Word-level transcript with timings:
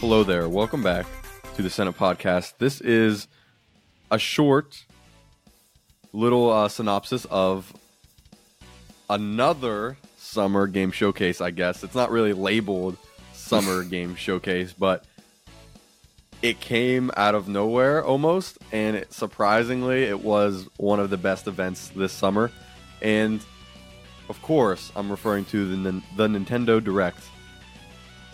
Hello 0.00 0.22
there. 0.22 0.48
Welcome 0.48 0.80
back 0.80 1.06
to 1.56 1.62
the 1.62 1.68
Senate 1.68 1.98
Podcast. 1.98 2.52
This 2.58 2.80
is 2.80 3.26
a 4.12 4.18
short 4.18 4.84
little 6.12 6.52
uh, 6.52 6.68
synopsis 6.68 7.24
of 7.24 7.74
another 9.10 9.96
summer 10.16 10.68
game 10.68 10.92
showcase, 10.92 11.40
I 11.40 11.50
guess. 11.50 11.82
It's 11.82 11.96
not 11.96 12.12
really 12.12 12.32
labeled 12.32 12.96
summer 13.32 13.82
game 13.90 14.14
showcase, 14.14 14.72
but 14.72 15.04
it 16.42 16.60
came 16.60 17.10
out 17.16 17.34
of 17.34 17.48
nowhere 17.48 18.04
almost, 18.04 18.58
and 18.70 18.94
it, 18.94 19.12
surprisingly, 19.12 20.04
it 20.04 20.22
was 20.22 20.68
one 20.76 21.00
of 21.00 21.10
the 21.10 21.16
best 21.16 21.48
events 21.48 21.88
this 21.88 22.12
summer. 22.12 22.52
And 23.02 23.44
of 24.28 24.40
course, 24.42 24.92
I'm 24.94 25.10
referring 25.10 25.44
to 25.46 25.82
the, 25.82 26.02
the 26.14 26.28
Nintendo 26.28 26.82
Direct 26.82 27.18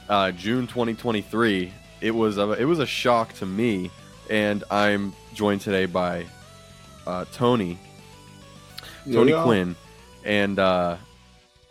uh, 0.09 0.31
June 0.33 0.67
2023. 0.67 1.73
It 2.01 2.11
was 2.11 2.39
a, 2.39 2.51
it 2.53 2.65
was 2.65 2.79
a 2.79 2.87
shock 2.87 3.33
to 3.35 3.47
me, 3.47 3.91
and 4.29 4.65
I'm 4.71 5.15
joined 5.33 5.61
today 5.63 5.87
by 5.87 6.27
uh, 7.07 7.25
Tony, 7.33 7.79
Tony 9.05 9.33
Yo-yo. 9.33 9.45
Quinn, 9.45 9.77
and 10.25 10.59
uh, 10.59 10.97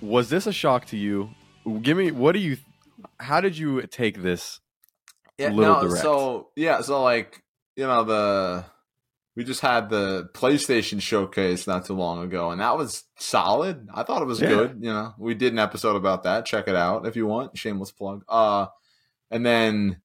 was 0.02 0.30
this 0.30 0.48
a 0.48 0.54
shock 0.54 0.86
to 0.88 0.98
you? 0.98 1.30
Give 1.82 1.98
me 1.98 2.12
what 2.12 2.34
do 2.34 2.40
you? 2.40 2.58
How 3.20 3.42
did 3.42 3.58
you 3.58 3.82
take 3.84 4.22
this? 4.22 4.60
Yeah, 5.38 5.50
Little 5.50 5.76
no, 5.76 5.82
direct. 5.88 6.04
so 6.04 6.50
yeah, 6.56 6.82
so 6.82 7.02
like 7.04 7.42
you 7.76 7.86
know 7.86 8.04
the 8.04 8.66
we 9.36 9.44
just 9.44 9.62
had 9.62 9.90
the 9.90 10.30
PlayStation 10.34 11.02
showcase 11.02 11.66
not 11.68 11.86
too 11.86 11.94
long 11.96 12.24
ago, 12.24 12.52
and 12.52 12.62
that 12.62 12.78
was 12.78 13.04
solid. 13.18 13.88
I 13.94 14.04
thought 14.04 14.22
it 14.22 14.26
was 14.26 14.42
Yeah. 14.42 14.50
good. 14.50 14.78
You 14.82 14.94
know, 14.94 15.14
we 15.18 15.34
did 15.34 15.54
an 15.54 15.60
episode 15.60 15.96
about 15.96 16.24
that. 16.24 16.46
Check 16.46 16.68
it 16.68 16.76
out 16.76 17.06
if 17.08 17.16
you 17.16 17.26
want. 17.26 17.58
Shameless 17.58 17.92
plug. 17.92 18.24
Uh, 18.30 18.68
and 19.32 19.46
then 19.46 20.02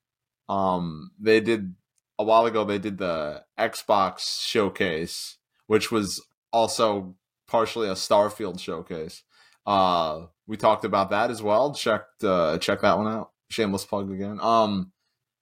um 0.48 1.10
they 1.20 1.40
did 1.40 1.74
a 2.18 2.24
while 2.24 2.46
ago. 2.46 2.64
They 2.64 2.78
did 2.78 2.96
the 2.98 3.44
Xbox 3.58 4.40
showcase, 4.46 5.36
which 5.66 5.90
was 5.92 6.24
also 6.52 7.14
partially 7.46 7.88
a 7.88 7.92
Starfield 7.92 8.58
showcase. 8.60 9.22
Uh, 9.66 10.26
we 10.46 10.56
talked 10.56 10.86
about 10.86 11.10
that 11.10 11.30
as 11.30 11.42
well. 11.42 11.74
Checked 11.74 12.24
uh, 12.24 12.56
check 12.58 12.80
that 12.80 12.96
one 12.96 13.06
out. 13.06 13.32
Shameless 13.50 13.84
plug 13.84 14.10
again. 14.10 14.38
Um, 14.40 14.92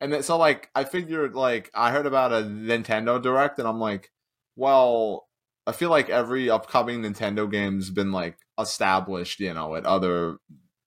and 0.00 0.12
then 0.12 0.22
so 0.22 0.36
like 0.36 0.70
I 0.75 0.84
figured 0.84 1.34
like 1.34 1.70
I 1.75 1.91
heard 1.91 2.06
about 2.06 2.33
a 2.33 2.42
Nintendo 2.42 3.20
Direct, 3.20 3.58
and 3.58 3.66
I'm 3.69 3.80
like, 3.80 4.11
well, 4.56 5.27
I 5.66 5.72
feel 5.72 5.91
like 5.91 6.11
every 6.11 6.50
upcoming 6.50 7.02
Nintendo 7.02 7.50
game's 7.50 7.91
been 7.91 8.12
like 8.12 8.39
established, 8.58 9.41
you 9.41 9.55
know, 9.55 9.74
at 9.74 9.86
other 9.86 10.39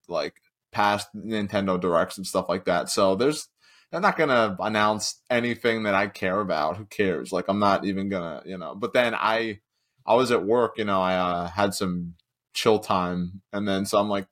like 0.07 0.35
past 0.71 1.07
Nintendo 1.15 1.79
Directs 1.79 2.17
and 2.17 2.25
stuff 2.27 2.47
like 2.49 2.65
that. 2.65 2.89
So 2.89 3.15
there's 3.15 3.47
they're 3.91 4.01
not 4.01 4.17
gonna 4.17 4.55
announce 4.59 5.21
anything 5.29 5.83
that 5.83 5.95
I 5.95 6.07
care 6.07 6.39
about. 6.39 6.77
Who 6.77 6.85
cares? 6.85 7.31
Like 7.31 7.45
I'm 7.47 7.59
not 7.59 7.85
even 7.85 8.09
gonna, 8.09 8.43
you 8.45 8.57
know. 8.57 8.75
But 8.75 8.93
then 8.93 9.15
I 9.15 9.59
I 10.05 10.15
was 10.15 10.31
at 10.31 10.45
work, 10.45 10.77
you 10.77 10.85
know, 10.85 11.01
I 11.01 11.15
uh, 11.15 11.47
had 11.47 11.73
some 11.73 12.15
chill 12.53 12.79
time, 12.79 13.41
and 13.51 13.67
then 13.67 13.85
so 13.85 13.99
I'm 13.99 14.09
like, 14.09 14.27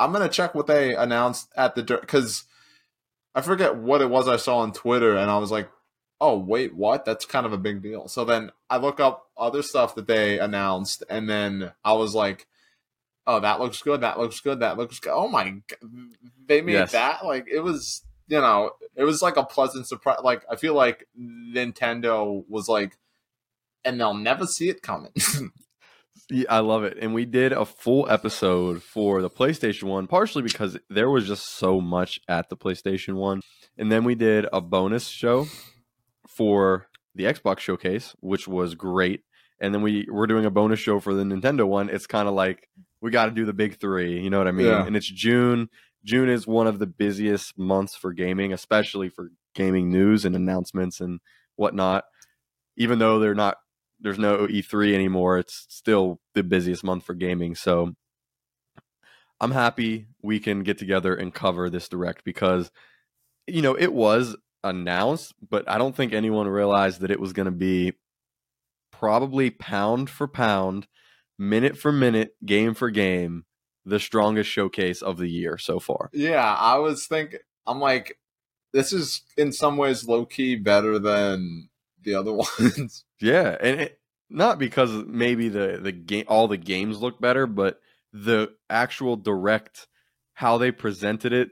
I'm 0.00 0.12
gonna 0.12 0.28
check 0.28 0.54
what 0.54 0.66
they 0.66 0.94
announced 0.94 1.48
at 1.56 1.74
the 1.74 1.82
because 1.82 2.44
I 3.34 3.40
forget 3.40 3.76
what 3.76 4.02
it 4.02 4.10
was 4.10 4.28
I 4.28 4.36
saw 4.36 4.58
on 4.58 4.72
Twitter, 4.72 5.16
and 5.16 5.30
I 5.30 5.38
was 5.38 5.50
like, 5.50 5.68
oh 6.20 6.38
wait, 6.38 6.74
what? 6.74 7.04
That's 7.04 7.24
kind 7.24 7.46
of 7.46 7.52
a 7.52 7.58
big 7.58 7.82
deal. 7.82 8.08
So 8.08 8.24
then 8.24 8.50
I 8.70 8.76
look 8.76 9.00
up 9.00 9.28
other 9.36 9.62
stuff 9.62 9.94
that 9.96 10.06
they 10.06 10.38
announced, 10.38 11.02
and 11.08 11.28
then 11.28 11.72
I 11.84 11.92
was 11.94 12.14
like, 12.14 12.46
oh, 13.26 13.40
that 13.40 13.60
looks 13.60 13.80
good. 13.82 14.02
That 14.02 14.18
looks 14.18 14.40
good. 14.40 14.60
That 14.60 14.76
looks 14.76 14.98
good. 14.98 15.12
Oh 15.12 15.28
my, 15.28 15.50
g- 15.68 15.76
they 16.46 16.60
made 16.60 16.72
Yes. 16.74 16.92
that 16.92 17.24
like 17.24 17.46
it 17.50 17.60
was. 17.60 18.02
You 18.28 18.40
know, 18.40 18.70
it 18.96 19.04
was 19.04 19.20
like 19.20 19.36
a 19.36 19.44
pleasant 19.44 19.86
surprise. 19.88 20.20
Like 20.22 20.44
I 20.50 20.56
feel 20.56 20.74
like 20.74 21.06
Nintendo 21.20 22.44
was 22.48 22.68
like, 22.68 22.96
and 23.84 23.98
they'll 24.00 24.14
never 24.14 24.46
see 24.46 24.68
it 24.68 24.80
coming. 24.82 25.10
Yeah, 26.32 26.46
I 26.48 26.60
love 26.60 26.84
it. 26.84 26.96
And 26.98 27.12
we 27.12 27.26
did 27.26 27.52
a 27.52 27.66
full 27.66 28.08
episode 28.10 28.82
for 28.82 29.20
the 29.20 29.28
PlayStation 29.28 29.84
1, 29.84 30.06
partially 30.06 30.42
because 30.42 30.78
there 30.88 31.10
was 31.10 31.26
just 31.26 31.46
so 31.56 31.80
much 31.80 32.20
at 32.26 32.48
the 32.48 32.56
PlayStation 32.56 33.14
1. 33.14 33.42
And 33.76 33.92
then 33.92 34.04
we 34.04 34.14
did 34.14 34.46
a 34.50 34.62
bonus 34.62 35.08
show 35.08 35.46
for 36.26 36.88
the 37.14 37.24
Xbox 37.24 37.58
showcase, 37.58 38.16
which 38.20 38.48
was 38.48 38.74
great. 38.74 39.24
And 39.60 39.74
then 39.74 39.82
we 39.82 40.06
we're 40.10 40.26
doing 40.26 40.46
a 40.46 40.50
bonus 40.50 40.80
show 40.80 41.00
for 41.00 41.12
the 41.12 41.22
Nintendo 41.22 41.68
one. 41.68 41.90
It's 41.90 42.06
kind 42.06 42.26
of 42.26 42.34
like 42.34 42.68
we 43.02 43.10
got 43.10 43.26
to 43.26 43.30
do 43.30 43.44
the 43.44 43.52
big 43.52 43.78
3, 43.78 44.20
you 44.20 44.30
know 44.30 44.38
what 44.38 44.48
I 44.48 44.52
mean? 44.52 44.66
Yeah. 44.66 44.86
And 44.86 44.96
it's 44.96 45.10
June. 45.10 45.68
June 46.02 46.30
is 46.30 46.46
one 46.46 46.66
of 46.66 46.78
the 46.78 46.86
busiest 46.86 47.58
months 47.58 47.94
for 47.94 48.12
gaming, 48.12 48.52
especially 48.52 49.10
for 49.10 49.30
gaming 49.54 49.90
news 49.90 50.24
and 50.24 50.34
announcements 50.34 51.00
and 51.00 51.20
whatnot. 51.56 52.04
Even 52.78 52.98
though 52.98 53.18
they're 53.18 53.34
not 53.34 53.58
there's 54.02 54.18
no 54.18 54.46
E3 54.46 54.94
anymore. 54.94 55.38
It's 55.38 55.66
still 55.68 56.20
the 56.34 56.42
busiest 56.42 56.84
month 56.84 57.04
for 57.04 57.14
gaming. 57.14 57.54
So 57.54 57.94
I'm 59.40 59.52
happy 59.52 60.08
we 60.22 60.38
can 60.40 60.62
get 60.62 60.78
together 60.78 61.14
and 61.14 61.32
cover 61.32 61.70
this 61.70 61.88
direct 61.88 62.24
because, 62.24 62.70
you 63.46 63.62
know, 63.62 63.74
it 63.74 63.92
was 63.92 64.36
announced, 64.64 65.34
but 65.48 65.68
I 65.68 65.78
don't 65.78 65.96
think 65.96 66.12
anyone 66.12 66.48
realized 66.48 67.00
that 67.00 67.10
it 67.10 67.20
was 67.20 67.32
going 67.32 67.46
to 67.46 67.52
be 67.52 67.94
probably 68.92 69.50
pound 69.50 70.10
for 70.10 70.28
pound, 70.28 70.86
minute 71.38 71.76
for 71.76 71.90
minute, 71.90 72.36
game 72.44 72.74
for 72.74 72.90
game, 72.90 73.44
the 73.84 73.98
strongest 73.98 74.50
showcase 74.50 75.02
of 75.02 75.16
the 75.16 75.28
year 75.28 75.58
so 75.58 75.80
far. 75.80 76.10
Yeah, 76.12 76.54
I 76.54 76.78
was 76.78 77.06
thinking. 77.06 77.40
I'm 77.66 77.80
like, 77.80 78.18
this 78.72 78.92
is 78.92 79.22
in 79.36 79.52
some 79.52 79.76
ways 79.76 80.06
low 80.06 80.24
key 80.24 80.56
better 80.56 80.98
than 80.98 81.68
the 82.04 82.14
other 82.14 82.32
ones. 82.60 83.04
Yeah, 83.20 83.56
and 83.60 83.80
it, 83.82 84.00
not 84.30 84.58
because 84.58 84.90
maybe 85.06 85.48
the 85.48 85.78
the 85.80 85.92
game 85.92 86.24
all 86.28 86.48
the 86.48 86.56
games 86.56 87.00
look 87.00 87.20
better, 87.20 87.46
but 87.46 87.80
the 88.12 88.52
actual 88.68 89.16
direct 89.16 89.86
how 90.34 90.58
they 90.58 90.70
presented 90.70 91.32
it, 91.32 91.50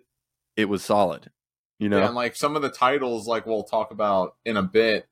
it 0.56 0.66
was 0.66 0.84
solid. 0.84 1.30
You 1.78 1.88
know, 1.88 2.02
And 2.02 2.14
like 2.14 2.36
some 2.36 2.56
of 2.56 2.62
the 2.62 2.70
titles, 2.70 3.26
like 3.26 3.46
we'll 3.46 3.62
talk 3.62 3.90
about 3.90 4.36
in 4.44 4.56
a 4.56 4.62
bit, 4.62 5.08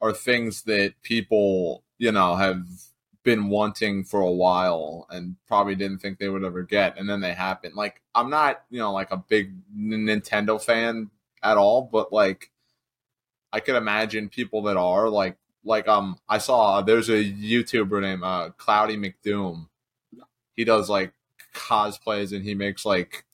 are 0.00 0.12
things 0.12 0.62
that 0.62 0.94
people 1.02 1.84
you 1.98 2.12
know 2.12 2.36
have 2.36 2.62
been 3.22 3.48
wanting 3.48 4.04
for 4.04 4.20
a 4.20 4.30
while 4.30 5.06
and 5.10 5.36
probably 5.48 5.74
didn't 5.74 5.98
think 5.98 6.18
they 6.18 6.28
would 6.28 6.44
ever 6.44 6.62
get, 6.62 6.98
and 6.98 7.08
then 7.08 7.20
they 7.20 7.32
happen. 7.32 7.72
Like 7.74 8.02
I'm 8.14 8.30
not 8.30 8.62
you 8.70 8.78
know 8.78 8.92
like 8.92 9.10
a 9.10 9.16
big 9.16 9.54
Nintendo 9.76 10.62
fan 10.62 11.10
at 11.42 11.56
all, 11.56 11.82
but 11.90 12.12
like 12.12 12.50
I 13.52 13.60
could 13.60 13.76
imagine 13.76 14.28
people 14.28 14.62
that 14.62 14.76
are 14.76 15.08
like 15.08 15.36
like 15.64 15.88
um 15.88 16.18
I 16.28 16.38
saw 16.38 16.82
there's 16.82 17.08
a 17.08 17.24
YouTuber 17.24 18.00
named 18.00 18.22
uh, 18.22 18.50
Cloudy 18.56 18.96
McDoom. 18.96 19.68
He 20.54 20.64
does 20.64 20.88
like 20.88 21.12
cosplays 21.54 22.34
and 22.34 22.44
he 22.44 22.54
makes 22.54 22.84
like 22.84 23.24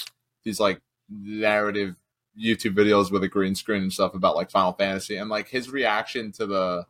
these 0.44 0.58
like 0.60 0.80
narrative 1.08 1.96
YouTube 2.38 2.74
videos 2.74 3.10
with 3.10 3.22
a 3.22 3.28
green 3.28 3.54
screen 3.54 3.82
and 3.82 3.92
stuff 3.92 4.14
about 4.14 4.36
like 4.36 4.50
Final 4.50 4.72
Fantasy 4.72 5.16
and 5.16 5.28
like 5.28 5.48
his 5.48 5.70
reaction 5.70 6.32
to 6.32 6.46
the 6.46 6.86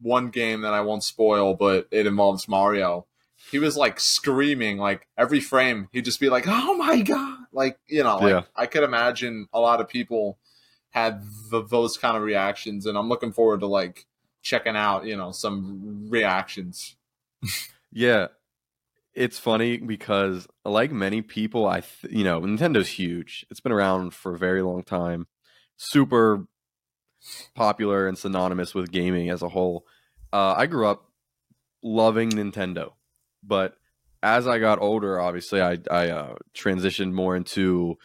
one 0.00 0.28
game 0.28 0.62
that 0.62 0.74
I 0.74 0.80
won't 0.80 1.04
spoil, 1.04 1.54
but 1.54 1.88
it 1.90 2.06
involves 2.06 2.48
Mario. 2.48 3.06
He 3.50 3.58
was 3.58 3.76
like 3.76 4.00
screaming 4.00 4.78
like 4.78 5.06
every 5.16 5.40
frame. 5.40 5.88
He'd 5.92 6.04
just 6.04 6.20
be 6.20 6.30
like, 6.30 6.44
"Oh 6.46 6.74
my 6.74 7.02
god!" 7.02 7.38
Like 7.52 7.78
you 7.86 8.02
know, 8.02 8.16
like 8.16 8.30
Yeah. 8.30 8.42
I 8.54 8.66
could 8.66 8.82
imagine 8.82 9.48
a 9.52 9.60
lot 9.60 9.80
of 9.80 9.88
people 9.88 10.38
had 10.96 11.22
the, 11.50 11.62
those 11.62 11.98
kind 11.98 12.16
of 12.16 12.22
reactions, 12.22 12.86
and 12.86 12.96
I'm 12.96 13.10
looking 13.10 13.30
forward 13.30 13.60
to 13.60 13.66
like 13.66 14.06
checking 14.42 14.76
out 14.76 15.04
you 15.04 15.16
know 15.16 15.30
some 15.30 16.06
reactions. 16.08 16.96
yeah. 17.92 18.28
It's 19.14 19.38
funny 19.38 19.78
because 19.78 20.46
like 20.64 20.92
many 20.92 21.22
people, 21.22 21.66
I 21.66 21.80
th- 21.80 22.12
you 22.12 22.24
know 22.24 22.40
Nintendo's 22.40 22.88
huge. 22.88 23.46
It's 23.50 23.60
been 23.60 23.72
around 23.72 24.14
for 24.14 24.34
a 24.34 24.38
very 24.38 24.62
long 24.62 24.82
time, 24.84 25.26
super 25.76 26.46
popular 27.54 28.08
and 28.08 28.16
synonymous 28.16 28.74
with 28.74 28.90
gaming 28.90 29.28
as 29.30 29.42
a 29.42 29.50
whole. 29.50 29.86
Uh, 30.32 30.54
I 30.56 30.66
grew 30.66 30.86
up 30.86 31.10
loving 31.82 32.30
Nintendo, 32.30 32.92
but 33.42 33.76
as 34.22 34.46
I 34.46 34.58
got 34.58 34.80
older, 34.80 35.20
obviously 35.20 35.60
I 35.60 35.78
I 35.90 36.08
uh, 36.08 36.34
transitioned 36.54 37.12
more 37.12 37.36
into 37.36 37.98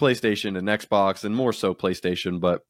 PlayStation 0.00 0.58
and 0.58 0.68
Xbox, 0.68 1.24
and 1.24 1.34
more 1.34 1.52
so 1.52 1.74
PlayStation. 1.74 2.40
But 2.40 2.62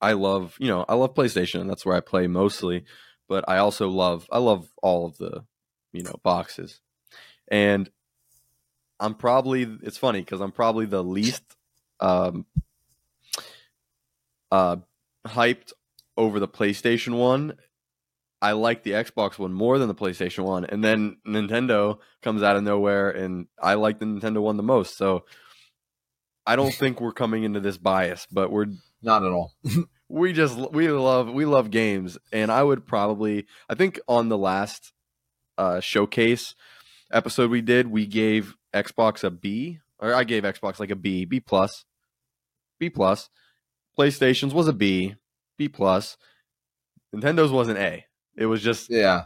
I 0.00 0.12
love 0.12 0.56
you 0.58 0.68
know 0.68 0.84
I 0.88 0.94
love 0.94 1.14
PlayStation, 1.14 1.60
and 1.60 1.70
that's 1.70 1.84
where 1.84 1.96
I 1.96 2.00
play 2.00 2.26
mostly. 2.26 2.84
But 3.28 3.44
I 3.48 3.58
also 3.58 3.88
love 3.88 4.26
I 4.30 4.38
love 4.38 4.68
all 4.82 5.06
of 5.06 5.18
the 5.18 5.44
you 5.92 6.02
know 6.02 6.14
boxes, 6.22 6.80
and 7.48 7.90
I'm 9.00 9.14
probably 9.14 9.62
it's 9.82 9.98
funny 9.98 10.20
because 10.20 10.40
I'm 10.40 10.52
probably 10.52 10.86
the 10.86 11.04
least 11.04 11.42
um, 12.00 12.46
uh, 14.50 14.76
hyped 15.26 15.72
over 16.16 16.40
the 16.40 16.48
PlayStation 16.48 17.16
One. 17.16 17.54
I 18.40 18.52
like 18.52 18.84
the 18.84 18.92
Xbox 18.92 19.38
One 19.38 19.52
more 19.52 19.78
than 19.78 19.88
the 19.88 19.94
PlayStation 19.94 20.44
One, 20.44 20.64
and 20.64 20.82
then 20.82 21.18
Nintendo 21.26 21.98
comes 22.22 22.42
out 22.42 22.56
of 22.56 22.62
nowhere, 22.62 23.10
and 23.10 23.46
I 23.60 23.74
like 23.74 23.98
the 23.98 24.06
Nintendo 24.06 24.40
One 24.40 24.56
the 24.56 24.62
most. 24.62 24.96
So 24.96 25.24
I 26.48 26.56
don't 26.56 26.72
think 26.74 27.00
we're 27.00 27.12
coming 27.12 27.44
into 27.44 27.60
this 27.60 27.76
bias, 27.78 28.26
but 28.32 28.50
we're 28.50 28.66
Not 29.02 29.22
at 29.22 29.30
all. 29.30 29.52
we 30.08 30.32
just 30.32 30.58
we 30.72 30.88
love 30.88 31.30
we 31.30 31.44
love 31.44 31.70
games, 31.70 32.18
and 32.32 32.50
I 32.50 32.62
would 32.62 32.86
probably 32.86 33.46
I 33.68 33.74
think 33.74 34.00
on 34.08 34.28
the 34.28 34.38
last 34.38 34.92
uh, 35.58 35.80
showcase 35.80 36.54
episode 37.12 37.50
we 37.50 37.60
did, 37.60 37.88
we 37.88 38.06
gave 38.06 38.56
Xbox 38.74 39.24
a 39.24 39.30
B, 39.30 39.80
or 39.98 40.14
I 40.14 40.24
gave 40.24 40.42
Xbox 40.44 40.80
like 40.80 40.90
a 40.90 40.96
B, 40.96 41.24
B 41.24 41.40
plus, 41.40 41.84
B 42.78 42.90
plus. 42.90 43.28
PlayStation's 43.98 44.54
was 44.54 44.68
a 44.68 44.72
B, 44.72 45.16
B 45.56 45.68
plus. 45.68 46.16
Nintendo's 47.14 47.50
was 47.52 47.68
an 47.68 47.76
A. 47.76 48.04
It 48.36 48.46
was 48.46 48.62
just 48.62 48.88
Yeah. 48.90 49.24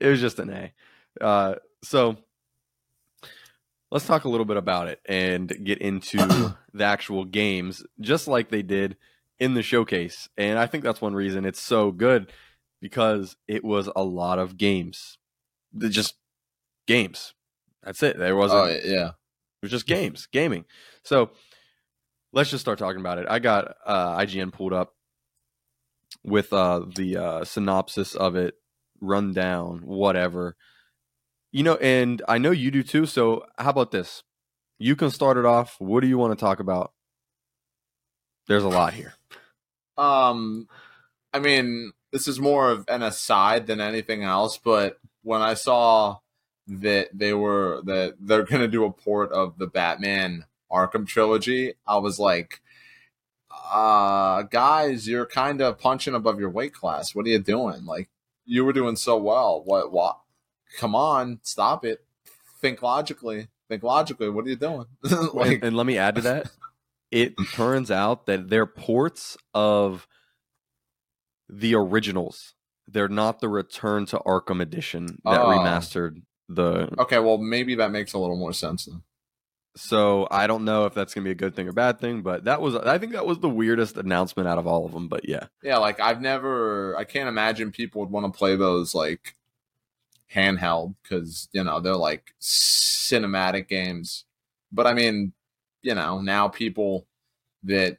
it 0.00 0.08
was 0.08 0.20
just 0.20 0.38
an 0.38 0.50
A. 0.50 0.72
Uh, 1.20 1.54
so 1.82 2.16
let's 3.90 4.06
talk 4.06 4.24
a 4.24 4.28
little 4.28 4.46
bit 4.46 4.56
about 4.56 4.88
it 4.88 5.00
and 5.06 5.48
get 5.64 5.78
into 5.78 6.18
the 6.74 6.84
actual 6.84 7.24
games, 7.24 7.84
just 8.00 8.28
like 8.28 8.50
they 8.50 8.62
did 8.62 8.96
in 9.38 9.54
the 9.54 9.62
showcase. 9.62 10.28
And 10.36 10.58
I 10.58 10.66
think 10.66 10.84
that's 10.84 11.00
one 11.00 11.14
reason 11.14 11.44
it's 11.44 11.60
so 11.60 11.90
good 11.90 12.32
because 12.80 13.36
it 13.46 13.64
was 13.64 13.88
a 13.94 14.04
lot 14.04 14.38
of 14.38 14.56
games, 14.56 15.18
They're 15.72 15.90
just 15.90 16.14
games. 16.86 17.34
That's 17.82 18.02
it. 18.02 18.18
There 18.18 18.36
wasn't. 18.36 18.60
Oh 18.60 18.80
yeah. 18.84 19.08
It 19.08 19.62
was 19.62 19.70
just 19.70 19.86
games, 19.86 20.28
gaming. 20.30 20.64
So 21.02 21.30
let's 22.32 22.50
just 22.50 22.60
start 22.60 22.78
talking 22.78 23.00
about 23.00 23.18
it. 23.18 23.26
I 23.28 23.38
got 23.38 23.74
uh, 23.84 24.16
IGN 24.18 24.52
pulled 24.52 24.72
up 24.72 24.94
with 26.24 26.52
uh, 26.52 26.82
the 26.94 27.16
uh, 27.16 27.44
synopsis 27.44 28.14
of 28.14 28.36
it, 28.36 28.54
rundown, 29.00 29.80
whatever. 29.84 30.56
You 31.50 31.62
know, 31.62 31.76
and 31.76 32.22
I 32.28 32.38
know 32.38 32.50
you 32.50 32.70
do 32.70 32.82
too. 32.82 33.06
So 33.06 33.46
how 33.58 33.70
about 33.70 33.90
this? 33.90 34.22
You 34.78 34.94
can 34.96 35.10
start 35.10 35.36
it 35.36 35.44
off. 35.44 35.76
What 35.78 36.00
do 36.00 36.06
you 36.06 36.18
want 36.18 36.38
to 36.38 36.44
talk 36.44 36.60
about? 36.60 36.92
There's 38.46 38.64
a 38.64 38.68
lot 38.68 38.94
here. 38.94 39.14
Um, 39.96 40.68
I 41.32 41.38
mean, 41.38 41.92
this 42.12 42.28
is 42.28 42.38
more 42.40 42.70
of 42.70 42.84
an 42.88 43.02
aside 43.02 43.66
than 43.66 43.80
anything 43.80 44.22
else. 44.24 44.58
But 44.58 44.98
when 45.22 45.42
I 45.42 45.54
saw 45.54 46.18
that 46.66 47.08
they 47.12 47.34
were 47.34 47.82
that 47.84 48.16
they're 48.20 48.44
gonna 48.44 48.68
do 48.68 48.84
a 48.84 48.92
port 48.92 49.32
of 49.32 49.58
the 49.58 49.66
Batman 49.66 50.44
Arkham 50.70 51.06
trilogy, 51.06 51.74
I 51.86 51.98
was 51.98 52.18
like, 52.18 52.60
uh, 53.72 54.42
guys, 54.42 55.08
you're 55.08 55.26
kind 55.26 55.60
of 55.60 55.78
punching 55.78 56.14
above 56.14 56.38
your 56.38 56.50
weight 56.50 56.74
class. 56.74 57.14
What 57.14 57.26
are 57.26 57.30
you 57.30 57.38
doing? 57.38 57.84
Like, 57.84 58.08
you 58.44 58.64
were 58.64 58.72
doing 58.72 58.96
so 58.96 59.16
well. 59.16 59.62
What? 59.64 59.92
What? 59.92 60.18
Come 60.78 60.94
on, 60.94 61.40
stop 61.42 61.84
it. 61.84 62.04
Think 62.60 62.82
logically. 62.82 63.48
Think 63.68 63.82
logically. 63.82 64.28
What 64.30 64.44
are 64.46 64.48
you 64.48 64.56
doing? 64.56 64.86
like, 65.34 65.52
and, 65.56 65.64
and 65.64 65.76
let 65.76 65.86
me 65.86 65.98
add 65.98 66.16
to 66.16 66.20
that. 66.22 66.50
It 67.10 67.34
turns 67.52 67.90
out 67.90 68.26
that 68.26 68.48
they're 68.50 68.66
ports 68.66 69.36
of 69.54 70.06
the 71.48 71.74
originals. 71.74 72.54
They're 72.86 73.08
not 73.08 73.40
the 73.40 73.48
Return 73.48 74.06
to 74.06 74.18
Arkham 74.20 74.60
edition 74.62 75.18
that 75.24 75.40
Oh. 75.40 75.48
remastered 75.48 76.22
the 76.48 76.88
okay, 76.98 77.18
well, 77.18 77.36
maybe 77.38 77.74
that 77.76 77.90
makes 77.90 78.14
a 78.14 78.18
little 78.18 78.36
more 78.36 78.54
sense 78.54 78.86
then. 78.86 79.02
So 79.76 80.26
I 80.30 80.46
don't 80.46 80.64
know 80.64 80.86
if 80.86 80.94
that's 80.94 81.12
gonna 81.14 81.24
be 81.26 81.30
a 81.30 81.34
good 81.34 81.54
thing 81.54 81.68
or 81.68 81.72
bad 81.72 82.00
thing, 82.00 82.22
but 82.22 82.44
that 82.44 82.60
was 82.62 82.74
I 82.74 82.96
think 82.98 83.12
that 83.12 83.26
was 83.26 83.38
the 83.40 83.50
weirdest 83.50 83.96
announcement 83.98 84.48
out 84.48 84.56
of 84.58 84.66
all 84.66 84.86
of 84.86 84.92
them. 84.92 85.08
But 85.08 85.28
yeah, 85.28 85.46
Yeah, 85.62 85.76
like 85.76 86.00
I've 86.00 86.22
never, 86.22 86.96
I 86.96 87.04
can't 87.04 87.28
imagine 87.28 87.70
people 87.70 88.00
would 88.00 88.10
want 88.10 88.32
to 88.32 88.36
play 88.36 88.56
those 88.56 88.94
like 88.94 89.36
handheld 90.34 90.94
because 91.02 91.48
you 91.52 91.64
know 91.64 91.80
they're 91.80 91.96
like 91.96 92.34
cinematic 92.40 93.68
games. 93.68 94.24
But 94.72 94.86
I 94.86 94.94
mean, 94.94 95.32
you 95.82 95.94
know, 95.94 96.20
now 96.20 96.48
people 96.48 97.06
that 97.64 97.98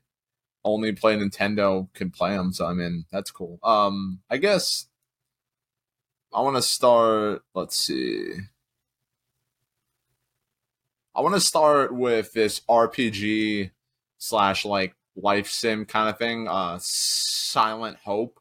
only 0.63 0.91
play 0.91 1.15
Nintendo 1.15 1.87
can 1.93 2.11
play 2.11 2.35
them. 2.35 2.51
So 2.53 2.65
I 2.65 2.73
mean, 2.73 3.05
that's 3.11 3.31
cool. 3.31 3.59
Um, 3.63 4.19
I 4.29 4.37
guess 4.37 4.87
I 6.33 6.41
want 6.41 6.55
to 6.55 6.61
start. 6.61 7.41
Let's 7.53 7.77
see. 7.77 8.33
I 11.15 11.21
want 11.21 11.35
to 11.35 11.41
start 11.41 11.93
with 11.93 12.31
this 12.33 12.61
RPG 12.69 13.71
slash 14.19 14.63
like 14.63 14.95
life 15.15 15.49
sim 15.49 15.85
kind 15.85 16.09
of 16.09 16.17
thing. 16.17 16.47
Uh, 16.47 16.77
Silent 16.79 17.97
Hope. 18.03 18.39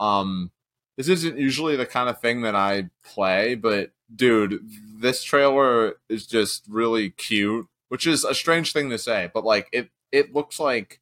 Um, 0.00 0.50
this 0.96 1.08
isn't 1.08 1.38
usually 1.38 1.76
the 1.76 1.86
kind 1.86 2.08
of 2.08 2.20
thing 2.20 2.42
that 2.42 2.54
I 2.54 2.90
play, 3.04 3.54
but 3.54 3.92
dude, 4.14 4.60
this 4.98 5.22
trailer 5.22 5.94
is 6.08 6.26
just 6.26 6.64
really 6.68 7.10
cute, 7.10 7.66
which 7.88 8.06
is 8.06 8.24
a 8.24 8.34
strange 8.34 8.72
thing 8.72 8.90
to 8.90 8.98
say, 8.98 9.30
but 9.32 9.44
like 9.44 9.68
it, 9.72 9.90
it 10.10 10.34
looks 10.34 10.60
like, 10.60 11.00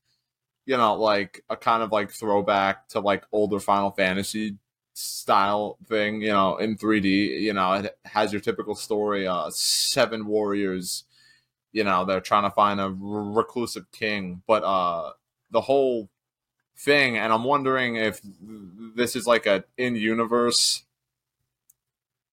you 0.66 0.76
know, 0.76 0.94
like 0.94 1.42
a 1.50 1.56
kind 1.56 1.82
of 1.82 1.90
like 1.90 2.10
throwback 2.10 2.88
to 2.88 3.00
like 3.00 3.24
older 3.32 3.58
Final 3.58 3.90
Fantasy 3.90 4.56
style 4.94 5.78
thing, 5.88 6.22
you 6.22 6.28
know, 6.28 6.56
in 6.56 6.76
3D. 6.76 7.40
You 7.40 7.52
know, 7.52 7.72
it 7.74 7.98
has 8.04 8.32
your 8.32 8.40
typical 8.40 8.74
story, 8.74 9.26
uh, 9.26 9.50
seven 9.50 10.26
warriors, 10.26 11.04
you 11.72 11.84
know, 11.84 12.04
they're 12.04 12.20
trying 12.20 12.44
to 12.44 12.50
find 12.50 12.80
a 12.80 12.94
reclusive 12.98 13.90
king, 13.92 14.42
but 14.46 14.62
uh, 14.64 15.12
the 15.50 15.60
whole 15.60 16.08
thing, 16.80 17.18
and 17.18 17.32
I'm 17.32 17.44
wondering 17.44 17.96
if 17.96 18.20
this 18.96 19.14
is 19.14 19.26
like 19.26 19.46
a 19.46 19.64
in-universe 19.76 20.84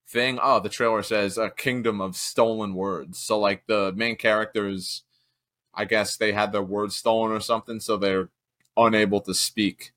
thing. 0.08 0.40
Oh, 0.42 0.60
the 0.60 0.70
trailer 0.70 1.04
says 1.04 1.38
a 1.38 1.50
kingdom 1.50 2.00
of 2.00 2.16
stolen 2.16 2.74
words. 2.74 3.20
So 3.20 3.38
like 3.38 3.68
the 3.68 3.92
main 3.94 4.16
characters, 4.16 5.04
I 5.74 5.86
guess 5.86 6.16
they 6.16 6.32
had 6.32 6.52
their 6.52 6.64
words 6.64 6.96
stolen 6.96 7.32
or 7.32 7.42
something, 7.42 7.80
so 7.80 7.98
they're 7.98 8.30
unable 8.78 9.20
to 9.22 9.34
speak. 9.34 9.92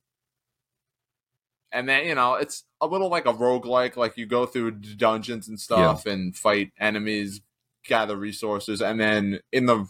And 1.71 1.87
then, 1.87 2.05
you 2.05 2.15
know, 2.15 2.33
it's 2.33 2.65
a 2.81 2.87
little 2.87 3.07
like 3.07 3.25
a 3.25 3.33
roguelike, 3.33 3.95
like 3.95 4.17
you 4.17 4.25
go 4.25 4.45
through 4.45 4.71
dungeons 4.71 5.47
and 5.47 5.57
stuff 5.57 6.05
and 6.05 6.35
fight 6.35 6.73
enemies, 6.77 7.39
gather 7.85 8.17
resources, 8.17 8.81
and 8.81 8.99
then 8.99 9.39
in 9.53 9.67
the 9.67 9.87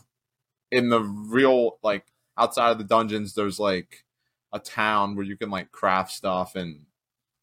in 0.70 0.90
the 0.90 1.02
real 1.02 1.80
like 1.82 2.06
outside 2.38 2.70
of 2.70 2.78
the 2.78 2.84
dungeons 2.84 3.34
there's 3.34 3.60
like 3.60 4.06
a 4.54 4.60
town 4.60 5.16
where 5.16 5.26
you 5.26 5.38
can 5.38 5.50
like 5.50 5.72
craft 5.72 6.12
stuff 6.12 6.56
and 6.56 6.86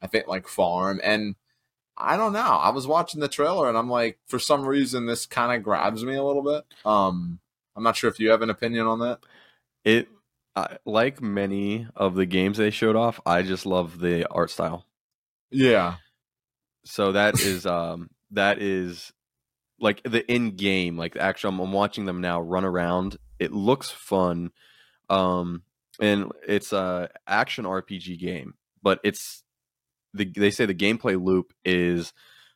I 0.03 0.07
think 0.07 0.27
like 0.29 0.47
farm 0.49 1.01
and 1.03 1.35
I 1.97 2.17
don't 2.17 2.33
know. 2.33 2.41
I 2.41 2.71
was 2.71 2.87
watching 2.87 3.21
the 3.21 3.29
trailer 3.29 3.69
and 3.69 3.77
I'm 3.77 3.91
like, 3.91 4.19
for 4.29 4.39
some 4.39 4.65
reason, 4.65 5.07
this 5.07 5.27
kind 5.27 5.57
of 5.57 5.65
grabs 5.65 6.05
me 6.05 6.15
a 6.15 6.23
little 6.23 6.43
bit. 6.43 6.65
Um, 6.85 7.41
I'm 7.75 7.83
not 7.83 7.97
sure 7.97 8.09
if 8.11 8.21
you 8.21 8.31
have 8.31 8.43
an 8.43 8.51
opinion 8.51 8.87
on 8.87 9.01
that. 9.01 9.19
it 9.85 10.09
I, 10.57 10.79
like 10.85 11.21
many 11.23 11.87
of 11.97 12.15
the 12.15 12.27
games 12.27 12.59
they 12.59 12.71
showed 12.71 12.97
off. 12.97 13.21
I 13.27 13.43
just 13.43 13.67
love 13.67 14.01
the 14.01 14.27
art 14.31 14.51
style. 14.51 14.87
Yeah, 15.51 15.97
So 16.85 17.13
that 17.13 17.41
is 17.41 17.67
um 17.67 18.11
that 18.33 18.61
is 18.61 19.13
like 19.81 20.03
the 20.03 20.31
in 20.31 20.57
game 20.57 20.97
like 20.97 21.17
actually 21.17 21.55
I'm, 21.55 21.61
I'm 21.61 21.73
watching 21.73 22.05
them 22.05 22.21
now 22.21 22.41
run 22.41 22.65
around. 22.65 23.17
It 23.39 23.53
looks 23.53 23.91
fun, 23.91 24.51
um, 25.09 25.63
and 26.01 26.33
it's 26.47 26.73
a 26.73 27.09
action 27.27 27.65
RPG 27.65 28.19
game, 28.19 28.55
but 28.83 29.01
it's 29.05 29.43
the 30.15 30.25
they 30.25 30.51
say 30.51 30.67
the 30.67 30.75
gameplay 30.75 31.23
loop 31.23 31.53
is 31.65 32.13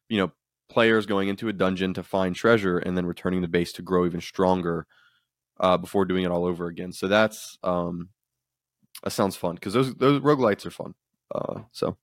you 0.08 0.18
know 0.18 0.32
players 0.68 1.06
going 1.06 1.28
into 1.28 1.49
a 1.49 1.52
dungeon 1.52 1.92
to 1.94 2.02
find 2.02 2.34
treasure 2.34 2.78
and 2.78 2.96
then 2.96 3.04
returning 3.04 3.42
the 3.42 3.49
base 3.49 3.72
to 3.75 3.82
grow 3.82 4.06
even 4.06 4.20
stronger 4.20 4.87
uh, 5.61 5.76
before 5.76 6.04
doing 6.04 6.25
it 6.25 6.30
all 6.30 6.46
over 6.46 6.66
again. 6.66 6.92
So 6.92 7.08
that's 7.08 7.58
um, 7.62 8.08
that 9.02 9.11
sounds 9.11 9.37
fun 9.37 9.56
because 9.56 9.75
those 9.75 9.94
those 9.94 10.20
roguelites 10.20 10.66
are 10.66 10.70
fun. 10.70 10.94
Uh, 11.34 11.61
so 11.72 11.96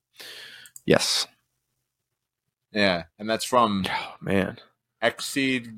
yes, 0.86 1.28
yeah, 2.72 3.04
and 3.18 3.30
that's 3.30 3.46
from 3.46 3.86
oh, 3.90 4.16
man, 4.22 4.58
Exceed 5.02 5.70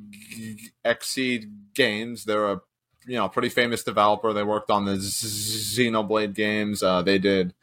Exceed 0.84 1.52
Games. 1.74 2.26
They're 2.26 2.52
a 2.52 2.62
you 3.06 3.16
know 3.16 3.28
pretty 3.30 3.50
famous 3.50 3.84
developer. 3.84 4.34
They 4.34 4.44
worked 4.44 4.72
on 4.72 4.86
the 4.86 4.94
Xenoblade 4.94 6.34
games. 6.34 6.84
Uh, 6.84 7.02
they 7.02 7.18
did 7.18 7.54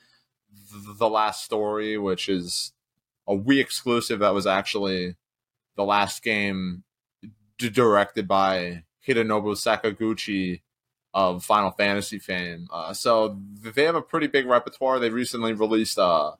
the 0.98 1.08
Last 1.08 1.44
Story, 1.44 1.98
which 1.98 2.28
is 2.28 2.72
a 3.26 3.36
Wii 3.36 3.60
exclusive. 3.60 4.20
That 4.20 4.34
was 4.34 4.46
actually 4.46 5.16
the 5.76 5.84
last 5.84 6.22
game 6.22 6.82
d- 7.58 7.70
directed 7.70 8.26
by 8.26 8.84
Hironobu 9.06 9.54
Sakaguchi 9.54 10.62
of 11.14 11.44
Final 11.44 11.70
Fantasy 11.70 12.18
fame. 12.18 12.68
Uh, 12.72 12.92
so 12.92 13.38
they 13.62 13.84
have 13.84 13.94
a 13.94 14.02
pretty 14.02 14.26
big 14.26 14.46
repertoire. 14.46 14.98
They 14.98 15.10
recently 15.10 15.52
released 15.52 15.98
uh, 15.98 16.32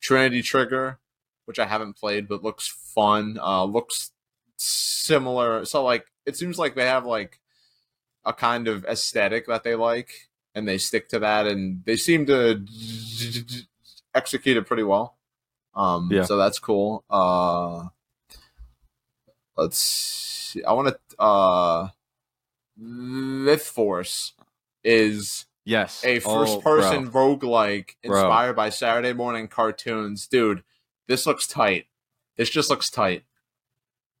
Trinity 0.00 0.42
Trigger, 0.42 0.98
which 1.44 1.58
I 1.58 1.66
haven't 1.66 1.96
played 1.96 2.28
but 2.28 2.42
looks 2.42 2.66
fun. 2.66 3.38
Uh, 3.40 3.64
looks 3.64 4.12
similar. 4.56 5.64
So 5.64 5.84
like 5.84 6.06
it 6.26 6.36
seems 6.36 6.58
like 6.58 6.74
they 6.74 6.86
have 6.86 7.06
like 7.06 7.40
a 8.24 8.32
kind 8.32 8.68
of 8.68 8.84
aesthetic 8.84 9.46
that 9.46 9.64
they 9.64 9.74
like, 9.74 10.28
and 10.54 10.66
they 10.68 10.78
stick 10.78 11.08
to 11.10 11.18
that, 11.20 11.46
and 11.46 11.82
they 11.84 11.96
seem 11.96 12.26
to 12.26 12.64
execute 14.14 14.56
it 14.56 14.66
pretty 14.66 14.82
well. 14.82 15.16
Um, 15.74 16.08
Yeah. 16.12 16.24
So 16.24 16.36
that's 16.36 16.58
cool. 16.58 17.04
Uh, 17.08 17.88
let's. 19.56 19.78
See. 19.78 20.64
I 20.64 20.72
want 20.72 20.88
to. 20.88 20.98
Uh, 21.22 21.88
Myth 22.76 23.66
Force 23.66 24.32
is 24.82 25.46
Yes, 25.64 26.02
a 26.04 26.16
Oh, 26.22 26.40
first 26.46 26.62
bro. 26.62 26.76
person 26.80 27.10
roguelike 27.10 27.94
Bro. 28.04 28.16
inspired 28.18 28.56
by 28.56 28.70
Saturday 28.70 29.12
morning 29.12 29.46
cartoons. 29.46 30.26
Dude, 30.26 30.64
this 31.06 31.26
looks 31.26 31.46
tight. 31.46 31.86
This 32.36 32.48
just 32.50 32.70
looks 32.70 32.90
tight. 32.90 33.24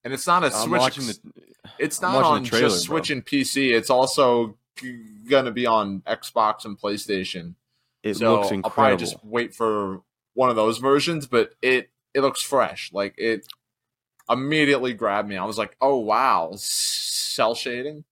And 0.04 0.12
it's 0.12 0.26
not 0.26 0.44
a 0.44 0.46
I'm 0.54 0.68
Switch. 0.68 0.78
watching 0.80 1.06
the. 1.06 1.18
It's 1.78 2.00
not 2.00 2.24
on 2.24 2.44
trailer, 2.44 2.68
just 2.68 2.86
bro. 2.88 2.96
And 2.98 3.24
PC. 3.24 3.72
It's 3.72 3.90
also 3.90 4.56
gonna 5.28 5.50
be 5.52 5.66
on 5.66 6.00
Xbox 6.06 6.64
and 6.64 6.78
PlayStation. 6.78 7.54
It 8.02 8.16
so 8.16 8.40
looks 8.40 8.52
I'll 8.52 8.70
probably 8.70 8.96
just 8.96 9.16
wait 9.24 9.54
for 9.54 10.02
one 10.34 10.50
of 10.50 10.56
those 10.56 10.78
versions, 10.78 11.26
but 11.26 11.50
it 11.62 11.90
it 12.14 12.20
looks 12.20 12.42
fresh. 12.42 12.90
Like 12.92 13.14
it 13.18 13.46
immediately 14.28 14.94
grabbed 14.94 15.28
me. 15.28 15.36
I 15.36 15.44
was 15.44 15.58
like, 15.58 15.76
"Oh 15.80 15.98
wow, 15.98 16.52
cell 16.56 17.54
shading." 17.54 18.04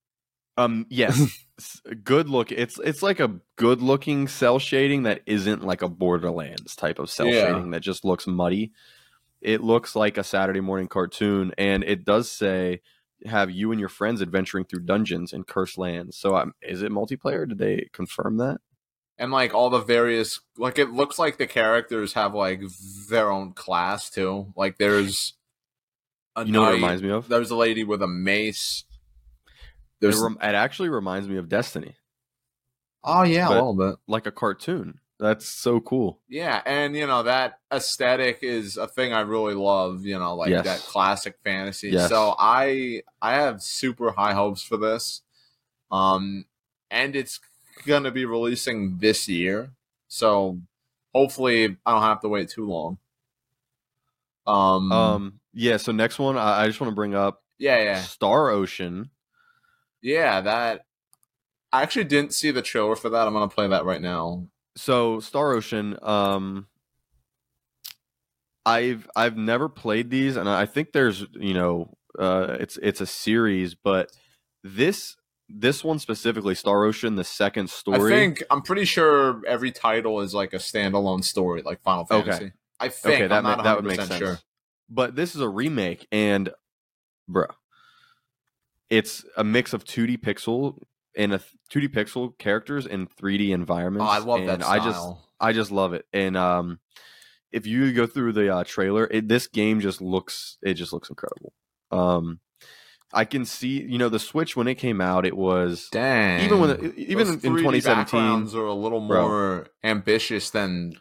Um, 0.57 0.87
yes, 0.91 1.45
good 2.05 2.29
look. 2.29 2.51
It's 2.53 2.79
it's 2.81 3.03
like 3.03 3.21
a 3.21 3.41
good 3.57 3.81
looking 3.81 4.29
cell 4.29 4.59
shading 4.59 5.05
that 5.05 5.23
isn't 5.27 5.65
like 5.65 5.83
a 5.83 5.89
Borderlands 5.89 6.75
type 6.77 6.99
of 6.99 7.11
cell 7.11 7.29
Yeah. 7.29 7.47
shading 7.47 7.71
that 7.71 7.81
just 7.81 8.05
looks 8.05 8.27
muddy. 8.27 8.73
It 9.41 9.63
looks 9.63 9.95
like 9.95 10.19
a 10.19 10.25
Saturday 10.25 10.61
morning 10.61 10.89
cartoon, 10.89 11.53
and 11.57 11.85
it 11.85 12.05
does 12.05 12.31
say 12.31 12.81
have 13.27 13.51
you 13.51 13.71
and 13.73 13.81
your 13.81 13.89
friends 13.89 14.23
adventuring 14.23 14.65
through 14.65 14.81
dungeons 14.85 15.33
and 15.33 15.47
cursed 15.47 15.79
lands. 15.79 16.17
So, 16.17 16.37
um, 16.37 16.55
is 16.63 16.83
it 16.83 16.93
multiplayer? 16.93 17.49
Did 17.49 17.59
they 17.59 17.89
confirm 17.93 18.37
that? 18.39 18.61
and 19.21 19.33
like 19.33 19.53
all 19.53 19.69
the 19.69 19.81
various 19.81 20.39
like 20.57 20.79
it 20.79 20.91
looks 20.93 21.19
like 21.19 21.39
the 21.39 21.47
characters 21.49 22.13
have 22.13 22.35
like 22.35 22.63
their 23.11 23.33
own 23.33 23.53
class 23.53 24.09
too 24.11 24.53
like 24.57 24.79
there's 24.79 25.35
a 26.37 26.47
You 26.47 26.53
know 26.53 26.61
what 26.61 26.71
it 26.71 26.75
reminds 26.77 27.03
me 27.03 27.11
of? 27.11 27.27
there's 27.29 27.51
a 27.51 27.57
lady 27.57 27.83
with 27.83 28.01
a 28.01 28.07
mace 28.07 28.85
It, 28.89 29.53
there's 30.01 30.21
rem- 30.21 30.39
it 30.41 30.55
actually 30.55 30.89
reminds 30.89 31.29
me 31.29 31.37
of 31.37 31.49
Destiny, 31.49 31.97
oh 33.03 33.25
yeah 33.25 33.49
a 33.49 33.51
little 33.51 33.75
bit 33.75 33.97
like 34.07 34.27
a 34.27 34.31
cartoon. 34.31 35.01
That's 35.21 35.47
so 35.49 35.81
cool. 35.81 36.21
yeah 36.29 36.63
and 36.65 36.95
you 36.97 37.07
know 37.07 37.25
that 37.25 37.59
aesthetic 37.73 38.39
is 38.43 38.77
a 38.77 38.87
thing 38.87 39.13
i 39.13 39.21
really 39.21 39.55
love 39.55 40.05
you 40.07 40.19
know 40.19 40.37
like 40.37 40.51
Yes. 40.51 40.65
that 40.65 40.81
classic 40.81 41.37
fantasy 41.43 41.91
Yes. 41.91 42.09
so 42.09 42.35
i 42.39 43.03
i 43.21 43.35
have 43.35 43.61
super 43.63 44.13
high 44.13 44.33
hopes 44.35 44.63
for 44.63 44.77
this 44.77 45.23
um 45.91 46.45
and 46.91 47.17
it's 47.17 47.41
gonna 47.87 48.11
be 48.13 48.25
releasing 48.25 48.99
this 48.99 49.29
year 49.29 49.73
so 50.07 50.59
hopefully 51.15 51.77
i 51.85 51.93
don't 51.93 52.03
have 52.03 52.21
to 52.21 52.29
wait 52.29 52.49
too 52.49 52.67
long 52.69 52.99
um 54.47 54.93
Um, 54.93 55.41
yeah. 55.53 55.77
So 55.77 55.93
next 55.93 56.19
one, 56.19 56.39
I, 56.39 56.63
I 56.63 56.67
just 56.67 56.81
want 56.81 56.91
to 56.93 56.95
bring 56.95 57.15
up 57.15 57.43
Yeah, 57.59 57.83
yeah, 57.83 58.03
Star 58.03 58.51
Ocean. 58.51 59.11
yeah. 60.01 60.41
That 60.41 60.85
I 61.73 61.83
actually 61.83 62.05
didn't 62.05 62.33
see 62.33 62.51
the 62.51 62.63
trailer 62.63 62.97
for 62.97 63.11
that. 63.11 63.27
I'm 63.27 63.35
gonna 63.35 63.49
play 63.49 63.69
that 63.69 63.85
right 63.85 64.01
now. 64.01 64.47
So 64.79 65.19
Star 65.21 65.53
Ocean, 65.53 65.99
um, 66.03 66.67
I've 68.65 69.09
I've 69.17 69.37
never 69.37 69.69
played 69.69 70.11
these, 70.11 70.37
and 70.37 70.49
I 70.49 70.67
think 70.67 70.93
there's 70.93 71.27
you 71.33 71.55
know 71.55 71.97
uh, 72.19 72.57
it's 72.61 72.77
it's 72.79 73.01
a 73.01 73.07
series, 73.07 73.75
but 73.75 74.13
this 74.63 75.17
this 75.49 75.83
one 75.83 75.99
specifically, 75.99 76.55
Star 76.55 76.85
Ocean, 76.85 77.17
the 77.17 77.25
second 77.25 77.71
story. 77.71 78.15
I 78.15 78.17
think 78.17 78.43
I'm 78.51 78.63
pretty 78.63 78.85
sure 78.85 79.43
every 79.47 79.73
title 79.73 80.21
is 80.21 80.33
like 80.33 80.53
a 80.53 80.59
standalone 80.59 81.25
story, 81.25 81.63
like 81.63 81.83
Final 81.83 82.07
Fantasy. 82.07 82.45
Okay. 82.45 82.53
I 82.79 82.89
think 82.89 83.15
okay, 83.17 83.27
that 83.27 83.39
I'm 83.39 83.43
ma- 83.45 83.63
that 83.63 83.77
would 83.77 83.85
make 83.85 84.01
sense. 84.01 84.15
sure. 84.15 84.39
But 84.89 85.17
this 85.17 85.35
is 85.35 85.41
a 85.41 85.49
remake, 85.49 86.07
and 86.13 86.51
bro, 87.27 87.47
it's 88.89 89.25
a 89.37 89.43
mix 89.43 89.73
of 89.73 89.85
2D 89.85 90.19
pixel 90.19 90.81
and 91.19 91.35
a 91.35 91.41
2D 91.71 91.89
pixel 91.89 92.39
characters 92.39 92.87
in 92.87 93.07
3D 93.07 93.51
environments. 93.51 94.07
Oh. 94.09 94.11
I 94.11 94.19
love 94.19 94.47
that 94.47 94.63
style. 94.63 94.81
I 94.81 94.85
just 94.85 95.07
I 95.41 95.53
just 95.53 95.71
love 95.71 95.93
it. 95.93 96.07
And 96.13 96.37
um, 96.37 96.79
if 97.53 97.67
you 97.67 97.93
go 97.93 98.07
through 98.07 98.33
the 98.33 98.55
uh, 98.55 98.65
trailer, 98.65 99.07
it, 99.11 99.29
this 99.29 99.47
game 99.49 99.81
just 99.81 100.01
looks 100.01 100.57
it 100.63 100.75
just 100.75 100.93
looks 100.93 101.11
incredible. 101.11 101.53
Um, 101.91 102.41
I 103.13 103.25
can 103.25 103.45
see 103.45 103.83
you 103.83 103.99
know 103.99 104.09
the 104.09 104.19
Switch 104.19 104.57
when 104.57 104.69
it 104.69 104.77
came 104.77 105.01
out, 105.01 105.27
it 105.27 105.37
was 105.37 105.89
Dang. 105.91 106.45
even 106.45 106.61
when 106.61 106.71
it, 106.71 106.95
even 106.97 107.27
Those 107.27 107.45
in 107.45 107.53
3D 107.53 107.59
2017, 107.59 108.05
backgrounds 108.05 108.55
are 108.55 108.67
a 108.67 108.75
little 108.75 109.07
Bro. 109.07 109.29
more 109.29 109.67
ambitious 109.83 110.51
than. 110.51 110.95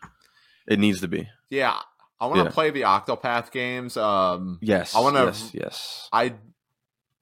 it 0.68 0.80
needs 0.80 1.02
to 1.02 1.08
be. 1.08 1.28
Yeah, 1.50 1.78
I 2.20 2.26
want 2.28 2.40
to 2.40 2.44
Yeah. 2.46 2.50
play 2.52 2.70
the 2.72 2.82
Octopath 2.82 3.52
games. 3.52 3.98
Um, 3.98 4.58
Yes, 4.62 4.96
I 4.96 5.00
wanna- 5.02 5.26
yes, 5.26 5.52
yes. 5.54 6.10
I 6.14 6.34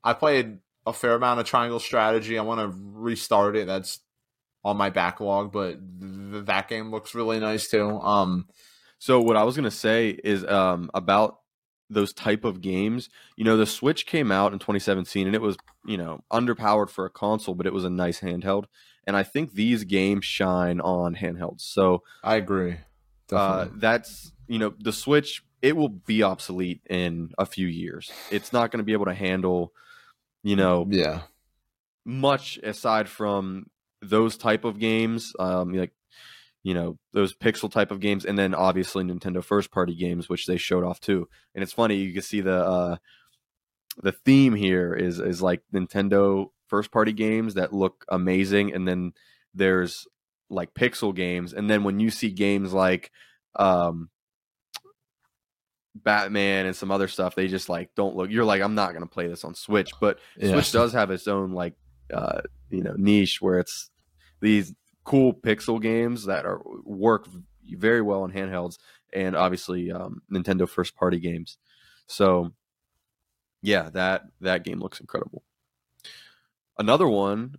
I 0.04 0.14
played 0.14 0.60
a 0.86 0.94
fair 0.94 1.14
amount 1.16 1.40
of 1.40 1.46
Triangle 1.46 1.80
Strategy. 1.80 2.38
I 2.38 2.42
want 2.44 2.60
to 2.62 2.78
restart 2.94 3.56
it. 3.56 3.68
That's 3.68 4.00
on 4.64 4.78
my 4.78 4.90
backlog, 4.90 5.52
but 5.52 5.78
th- 6.00 6.46
that 6.46 6.68
game 6.68 6.90
looks 6.92 7.14
really 7.16 7.40
nice 7.40 7.70
too. 7.70 8.00
Um, 8.00 8.48
So 8.98 9.22
what 9.22 9.36
I 9.38 9.44
was 9.44 9.56
gonna 9.56 9.70
say 9.72 10.10
is 10.24 10.46
um 10.46 10.90
about 10.94 11.40
those 11.90 12.14
type 12.14 12.44
of 12.46 12.62
games. 12.62 13.10
You 13.36 13.44
know, 13.46 13.58
the 13.58 13.68
Switch 13.68 14.08
came 14.08 14.32
out 14.32 14.54
in 14.54 14.60
2017, 14.60 15.28
and 15.28 15.36
it 15.36 15.42
was 15.42 15.56
you 15.86 15.98
know 15.98 16.24
underpowered 16.32 16.90
for 16.90 17.06
a 17.06 17.10
console, 17.12 17.54
but 17.56 17.68
it 17.68 17.74
was 17.74 17.84
a 17.86 17.90
nice 17.90 18.22
handheld. 18.22 18.66
And 19.06 19.16
I 19.16 19.22
think 19.22 19.54
these 19.54 19.84
games 19.84 20.26
shine 20.26 20.82
on 20.82 21.16
handhelds. 21.16 21.62
So 21.62 22.02
I 22.24 22.38
agree. 22.38 22.78
uh, 23.32 23.68
that's 23.76 24.32
you 24.48 24.58
know 24.58 24.74
the 24.80 24.94
Switch. 24.94 25.44
It 25.62 25.76
will 25.76 25.90
be 25.90 26.24
obsolete 26.24 26.82
in 26.90 27.32
a 27.38 27.46
few 27.46 27.68
years. 27.68 28.12
It's 28.32 28.52
not 28.54 28.72
going 28.72 28.80
to 28.80 28.84
be 28.84 28.94
able 28.94 29.06
to 29.06 29.14
handle 29.16 29.74
you 30.46 30.56
know 30.56 30.86
yeah, 30.90 31.24
much 32.06 32.58
aside 32.64 33.10
from 33.10 33.66
those 34.02 34.38
type 34.38 34.64
of 34.64 34.78
games 34.78 35.34
um 35.40 35.74
like 35.74 35.92
you 36.62 36.74
know 36.74 36.98
those 37.14 37.34
pixel 37.36 37.72
type 37.72 37.90
of 37.90 38.00
games 38.00 38.26
and 38.26 38.38
then 38.38 38.54
obviously 38.54 39.04
nintendo 39.04 39.44
first 39.44 39.72
party 39.72 39.96
games 39.96 40.30
which 40.30 40.46
they 40.46 40.58
showed 40.58 40.84
off 40.84 41.00
too. 41.00 41.28
And 41.54 41.64
it's 41.64 41.74
funny 41.74 41.96
you 41.96 42.14
can 42.14 42.22
see 42.22 42.42
the 42.42 42.58
uh 42.58 42.98
the 44.04 44.12
theme 44.12 44.56
here 44.56 44.94
is 44.94 45.20
is 45.20 45.42
like 45.42 45.62
nintendo 45.74 46.50
first 46.68 46.92
party 46.92 47.14
games 47.14 47.56
that 47.56 47.74
look 47.74 48.06
amazing 48.10 48.74
and 48.74 48.88
then 48.88 49.14
there's 49.54 50.08
like 50.50 50.76
pixel 50.76 51.16
games. 51.16 51.54
And 51.54 51.68
then 51.70 51.84
when 51.84 52.00
you 52.00 52.12
see 52.12 52.30
games 52.30 52.72
like 52.72 53.12
um 53.56 54.10
batman 55.96 56.66
and 56.66 56.76
some 56.76 56.92
other 56.92 57.08
stuff 57.08 57.36
they 57.36 57.48
just 57.48 57.70
like 57.70 57.90
don't 57.96 58.16
look 58.16 58.30
you're 58.30 58.44
like 58.44 58.62
i'm 58.62 58.76
not 58.76 58.92
going 58.92 59.02
to 59.02 59.08
play 59.10 59.28
this 59.28 59.46
on 59.46 59.56
switch 59.56 59.92
but 60.02 60.20
yeah. 60.38 60.52
Switch 60.52 60.72
does 60.72 60.92
have 60.92 61.10
its 61.10 61.28
own 61.28 61.54
like 61.54 61.74
uh 62.14 62.42
you 62.70 62.84
know 62.84 62.94
niche 62.98 63.42
where 63.42 63.60
it's 63.60 63.90
these 64.42 64.74
cool 65.06 65.34
pixel 65.34 65.82
games 65.82 66.26
that 66.26 66.46
are 66.46 66.62
work 66.84 67.28
very 67.64 68.02
well 68.02 68.24
on 68.24 68.32
handhelds 68.32 68.78
and 69.14 69.36
obviously 69.36 69.92
um, 69.92 70.22
Nintendo 70.32 70.68
first 70.68 70.96
party 70.96 71.20
games. 71.20 71.58
So 72.08 72.52
yeah, 73.62 73.90
that 73.94 74.24
that 74.42 74.64
game 74.64 74.80
looks 74.80 75.00
incredible. 75.00 75.44
Another 76.78 77.08
one, 77.08 77.56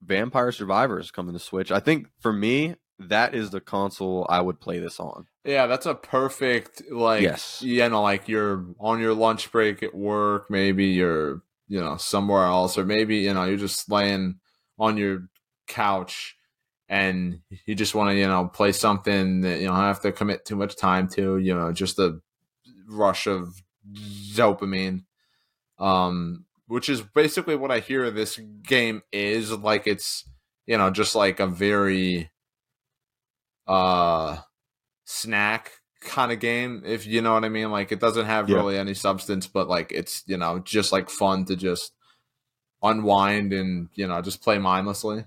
Vampire 0.00 0.52
Survivors 0.52 1.10
coming 1.10 1.34
to 1.34 1.40
Switch. 1.40 1.72
I 1.72 1.80
think 1.80 2.06
for 2.20 2.32
me 2.32 2.76
that 2.98 3.34
is 3.34 3.50
the 3.50 3.60
console 3.60 4.26
I 4.28 4.40
would 4.40 4.60
play 4.60 4.78
this 4.78 5.00
on. 5.00 5.26
Yeah, 5.44 5.66
that's 5.66 5.86
a 5.86 5.94
perfect 5.94 6.90
like 6.90 7.22
Yes. 7.22 7.60
you 7.62 7.88
know, 7.88 8.02
like 8.02 8.28
you're 8.28 8.64
on 8.78 9.00
your 9.00 9.14
lunch 9.14 9.50
break 9.50 9.82
at 9.82 9.94
work, 9.94 10.50
maybe 10.50 10.86
you're 10.86 11.42
you 11.68 11.80
know 11.80 11.96
somewhere 11.96 12.44
else, 12.44 12.78
or 12.78 12.84
maybe 12.84 13.16
you 13.18 13.34
know 13.34 13.44
you're 13.44 13.56
just 13.56 13.90
laying 13.90 14.38
on 14.78 14.96
your 14.96 15.28
couch 15.66 16.36
and 16.88 17.40
you 17.66 17.74
just 17.74 17.94
want 17.94 18.10
to 18.10 18.16
you 18.16 18.26
know 18.26 18.46
play 18.46 18.72
something 18.72 19.40
that 19.40 19.60
you 19.60 19.66
don't 19.66 19.76
have 19.76 20.00
to 20.02 20.12
commit 20.12 20.44
too 20.44 20.56
much 20.56 20.76
time 20.76 21.08
to, 21.08 21.38
you 21.38 21.54
know, 21.54 21.72
just 21.72 21.98
a 21.98 22.20
rush 22.86 23.26
of 23.26 23.62
dopamine. 24.34 25.04
Um, 25.78 26.44
which 26.66 26.88
is 26.88 27.00
basically 27.00 27.56
what 27.56 27.70
I 27.70 27.80
hear 27.80 28.10
this 28.10 28.38
game 28.62 29.02
is 29.12 29.50
like. 29.50 29.86
It's 29.86 30.24
you 30.66 30.76
know 30.78 30.90
just 30.90 31.14
like 31.14 31.40
a 31.40 31.46
very 31.46 32.30
uh 33.66 34.38
snack 35.04 35.72
kind 36.00 36.32
of 36.32 36.40
game 36.40 36.82
if 36.84 37.06
you 37.06 37.20
know 37.22 37.34
what 37.34 37.44
i 37.44 37.48
mean 37.48 37.70
like 37.70 37.92
it 37.92 38.00
doesn't 38.00 38.26
have 38.26 38.48
Yeah. 38.48 38.56
really 38.56 38.76
any 38.76 38.94
substance 38.94 39.46
but 39.46 39.68
like 39.68 39.92
it's 39.92 40.24
you 40.26 40.36
know 40.36 40.58
just 40.58 40.90
like 40.90 41.08
fun 41.10 41.44
to 41.44 41.54
just 41.54 41.92
unwind 42.82 43.52
and 43.52 43.88
you 43.94 44.08
know 44.08 44.20
just 44.22 44.42
play 44.42 44.58
mindlessly 44.58 45.24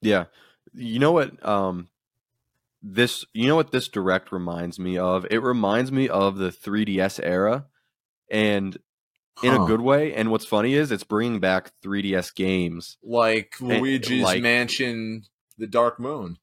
Yeah. 0.00 0.24
You 0.72 0.98
know 0.98 1.12
what 1.12 1.46
um 1.46 1.88
this 2.82 3.24
you 3.32 3.46
know 3.46 3.56
what 3.56 3.70
this 3.72 3.88
direct 3.88 4.32
reminds 4.32 4.78
me 4.78 4.98
of? 4.98 5.26
It 5.30 5.38
reminds 5.42 5.90
me 5.92 6.08
of 6.08 6.36
the 6.36 6.50
3DS 6.50 7.20
era 7.22 7.66
and 8.30 8.76
in 9.42 9.52
Huh. 9.54 9.64
a 9.64 9.66
good 9.66 9.80
way 9.80 10.14
and 10.14 10.30
what's 10.30 10.46
funny 10.46 10.74
is 10.74 10.90
it's 10.92 11.04
bringing 11.04 11.40
back 11.40 11.72
3DS 11.82 12.34
games 12.34 12.96
like 13.02 13.56
And, 13.60 13.68
luigi's 13.82 14.22
like- 14.24 14.42
mansion 14.42 15.24
the 15.58 15.66
dark 15.66 16.00
moon 16.00 16.38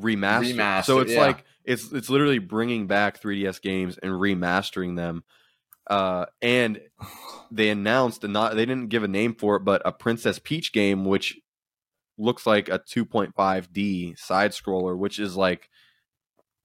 remastered. 0.00 0.54
Remastered, 0.54 0.84
so 0.84 0.98
it's 1.00 1.12
yeah. 1.12 1.20
like 1.20 1.44
it's 1.64 1.92
it's 1.92 2.10
literally 2.10 2.38
bringing 2.38 2.86
back 2.86 3.20
3DS 3.20 3.60
games 3.60 3.98
and 3.98 4.12
remastering 4.12 4.96
them. 4.96 5.24
Uh, 5.88 6.26
and 6.40 6.80
they 7.50 7.68
announced 7.68 8.24
and 8.24 8.32
not 8.32 8.54
they 8.54 8.66
didn't 8.66 8.88
give 8.88 9.02
a 9.02 9.08
name 9.08 9.34
for 9.34 9.56
it, 9.56 9.64
but 9.64 9.82
a 9.84 9.92
Princess 9.92 10.38
Peach 10.38 10.72
game, 10.72 11.04
which 11.04 11.38
looks 12.18 12.46
like 12.46 12.68
a 12.68 12.78
2.5D 12.78 14.18
side 14.18 14.52
scroller, 14.52 14.96
which 14.96 15.18
is 15.18 15.36
like 15.36 15.70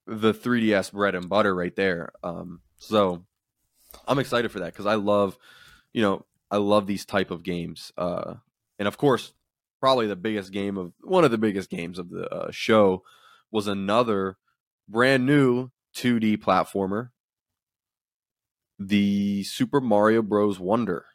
the 0.06 0.34
3DS 0.34 0.92
bread 0.92 1.16
and 1.16 1.30
butter 1.30 1.56
right 1.56 1.76
there. 1.76 2.12
Um, 2.24 2.62
so 2.78 3.24
I'm 4.08 4.20
excited 4.20 4.52
for 4.52 4.60
that 4.60 4.74
because 4.74 4.86
I 4.86 4.96
love, 4.96 5.38
you 5.94 6.02
know, 6.02 6.26
I 6.52 6.58
love 6.58 6.88
these 6.88 7.06
type 7.06 7.32
of 7.32 7.44
games. 7.44 7.92
Uh, 7.98 8.36
and 8.78 8.88
of 8.88 8.98
course, 8.98 9.34
probably 9.80 10.08
the 10.08 10.16
biggest 10.16 10.52
game 10.52 10.78
of 10.78 10.94
one 11.02 11.24
of 11.24 11.32
the 11.32 11.38
biggest 11.38 11.70
games 11.70 11.98
of 11.98 12.10
the 12.10 12.28
uh, 12.30 12.52
show 12.52 13.04
was 13.56 13.68
another 13.68 14.36
brand 14.88 15.26
new 15.26 15.70
2D 15.96 16.38
platformer, 16.38 17.10
the 18.78 19.44
Super 19.44 19.80
Mario 19.80 20.22
Bros. 20.22 20.60
Wonder. 20.60 21.06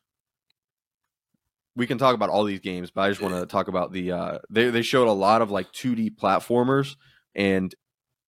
We 1.76 1.86
can 1.86 1.98
talk 1.98 2.14
about 2.14 2.30
all 2.30 2.44
these 2.44 2.60
games, 2.60 2.90
but 2.90 3.02
I 3.02 3.10
just 3.10 3.20
want 3.20 3.34
to 3.34 3.46
talk 3.46 3.68
about 3.68 3.92
the. 3.92 4.12
Uh, 4.12 4.38
they 4.48 4.70
they 4.70 4.82
showed 4.82 5.06
a 5.06 5.12
lot 5.12 5.42
of 5.42 5.50
like 5.50 5.70
2D 5.72 6.16
platformers 6.16 6.96
and 7.34 7.74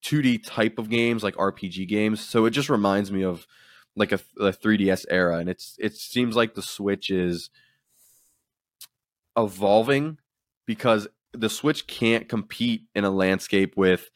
2D 0.05 0.47
type 0.47 0.79
of 0.79 0.91
games, 0.91 1.23
like 1.23 1.35
RPG 1.37 1.89
games. 1.89 2.21
So 2.21 2.45
it 2.45 2.51
just 2.51 2.69
reminds 2.69 3.11
me 3.11 3.25
of 3.25 3.47
like 3.97 4.13
a, 4.13 4.21
a 4.39 4.53
3DS 4.53 5.07
era, 5.09 5.39
and 5.39 5.49
it's 5.49 5.75
it 5.79 5.97
seems 5.97 6.37
like 6.37 6.55
the 6.55 6.63
Switch 6.63 7.11
is 7.11 7.49
evolving 9.37 10.19
because 10.67 11.09
the 11.33 11.49
Switch 11.49 11.87
can't 11.87 12.29
compete 12.29 12.83
in 12.95 13.05
a 13.05 13.11
landscape 13.11 13.75
with 13.77 14.11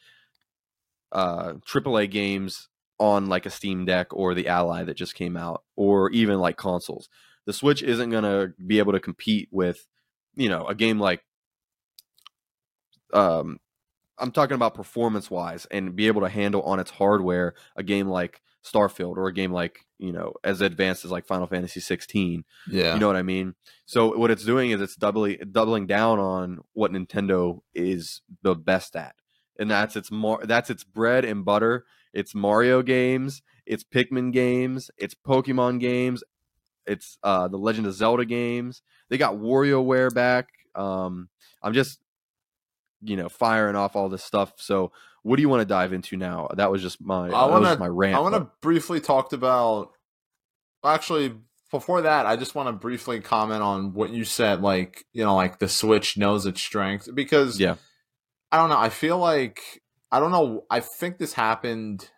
uh 1.11 1.53
AAA 1.65 2.11
games 2.11 2.69
on 2.99 3.27
like 3.27 3.45
a 3.45 3.49
Steam 3.49 3.85
Deck 3.85 4.07
or 4.11 4.33
the 4.33 4.47
Ally 4.47 4.83
that 4.83 4.95
just 4.97 5.15
came 5.15 5.37
out, 5.37 5.63
or 5.75 6.09
even 6.11 6.39
like 6.39 6.57
consoles. 6.57 7.09
The 7.45 7.53
Switch 7.53 7.83
isn't 7.83 8.09
gonna 8.09 8.53
be 8.65 8.79
able 8.79 8.93
to 8.93 8.99
compete 8.99 9.49
with, 9.51 9.85
you 10.35 10.49
know, 10.49 10.65
a 10.67 10.75
game 10.75 10.99
like 10.99 11.23
um 13.13 13.59
I'm 14.19 14.31
talking 14.31 14.55
about 14.55 14.73
performance 14.73 15.29
wise 15.29 15.67
and 15.69 15.95
be 15.95 16.07
able 16.07 16.21
to 16.21 16.29
handle 16.29 16.63
on 16.63 16.79
its 16.79 16.91
hardware 16.91 17.53
a 17.75 17.83
game 17.83 18.07
like 18.07 18.41
Starfield 18.71 19.17
or 19.17 19.27
a 19.27 19.33
game 19.33 19.51
like 19.51 19.85
you 19.97 20.11
know 20.11 20.33
as 20.43 20.61
advanced 20.61 21.05
as 21.05 21.11
like 21.11 21.25
Final 21.25 21.47
Fantasy 21.47 21.79
16. 21.79 22.43
Yeah, 22.69 22.93
You 22.93 22.99
know 22.99 23.07
what 23.07 23.15
I 23.15 23.23
mean? 23.23 23.55
So 23.85 24.17
what 24.17 24.31
it's 24.31 24.45
doing 24.45 24.71
is 24.71 24.81
it's 24.81 24.95
doubly 24.95 25.37
doubling 25.37 25.87
down 25.87 26.19
on 26.19 26.59
what 26.73 26.91
Nintendo 26.91 27.61
is 27.73 28.21
the 28.41 28.55
best 28.55 28.95
at, 28.95 29.15
and 29.59 29.69
that's 29.71 29.95
its 29.95 30.11
more 30.11 30.41
that's 30.45 30.69
its 30.69 30.83
bread 30.83 31.25
and 31.25 31.45
butter. 31.45 31.85
It's 32.13 32.33
Mario 32.33 32.81
games, 32.81 33.41
it's 33.65 33.83
Pikmin 33.83 34.31
games, 34.31 34.89
it's 34.97 35.13
Pokemon 35.15 35.79
games, 35.79 36.23
it's 36.85 37.17
uh, 37.23 37.47
the 37.47 37.57
Legend 37.57 37.87
of 37.87 37.93
Zelda 37.93 38.25
games. 38.25 38.81
They 39.09 39.17
got 39.17 39.35
WarioWare 39.35 40.13
back. 40.13 40.49
Um, 40.73 41.29
I'm 41.61 41.73
just 41.73 41.99
you 43.01 43.15
know 43.15 43.29
firing 43.29 43.75
off 43.75 43.95
all 43.95 44.09
this 44.09 44.23
stuff. 44.23 44.53
So 44.57 44.91
what 45.27 45.35
do 45.35 45.41
you 45.41 45.49
want 45.49 45.59
to 45.61 45.65
dive 45.65 45.91
into 45.91 46.15
now? 46.15 46.47
That 46.55 46.71
was 46.71 46.81
just 46.81 47.01
my 47.01 47.29
I 47.29 47.45
wanna- 47.47 47.65
just 47.65 47.79
my 47.79 47.87
rant. 47.87 48.15
I 48.15 48.19
want 48.21 48.35
to 48.35 48.47
briefly 48.61 49.01
talk 49.01 49.33
about. 49.33 49.91
Actually, 50.85 51.33
before 51.69 52.01
that, 52.03 52.25
I 52.25 52.37
just 52.37 52.55
want 52.55 52.67
to 52.69 52.73
briefly 52.73 53.19
comment 53.19 53.61
on 53.61 53.93
what 53.93 54.09
you 54.11 54.23
said. 54.23 54.61
Like, 54.61 55.03
you 55.11 55.25
know, 55.25 55.35
like 55.35 55.59
the 55.59 55.67
Switch 55.67 56.17
knows 56.17 56.45
its 56.45 56.61
strength 56.61 57.09
because, 57.13 57.59
Yeah. 57.59 57.75
I 58.53 58.57
don't 58.57 58.69
know. 58.69 58.77
I 58.77 58.87
feel 58.89 59.17
like 59.17 59.59
I 60.11 60.21
don't 60.21 60.31
know. 60.31 60.63
I 60.69 60.79
think 60.79 61.17
this 61.17 61.33
happened 61.33 62.09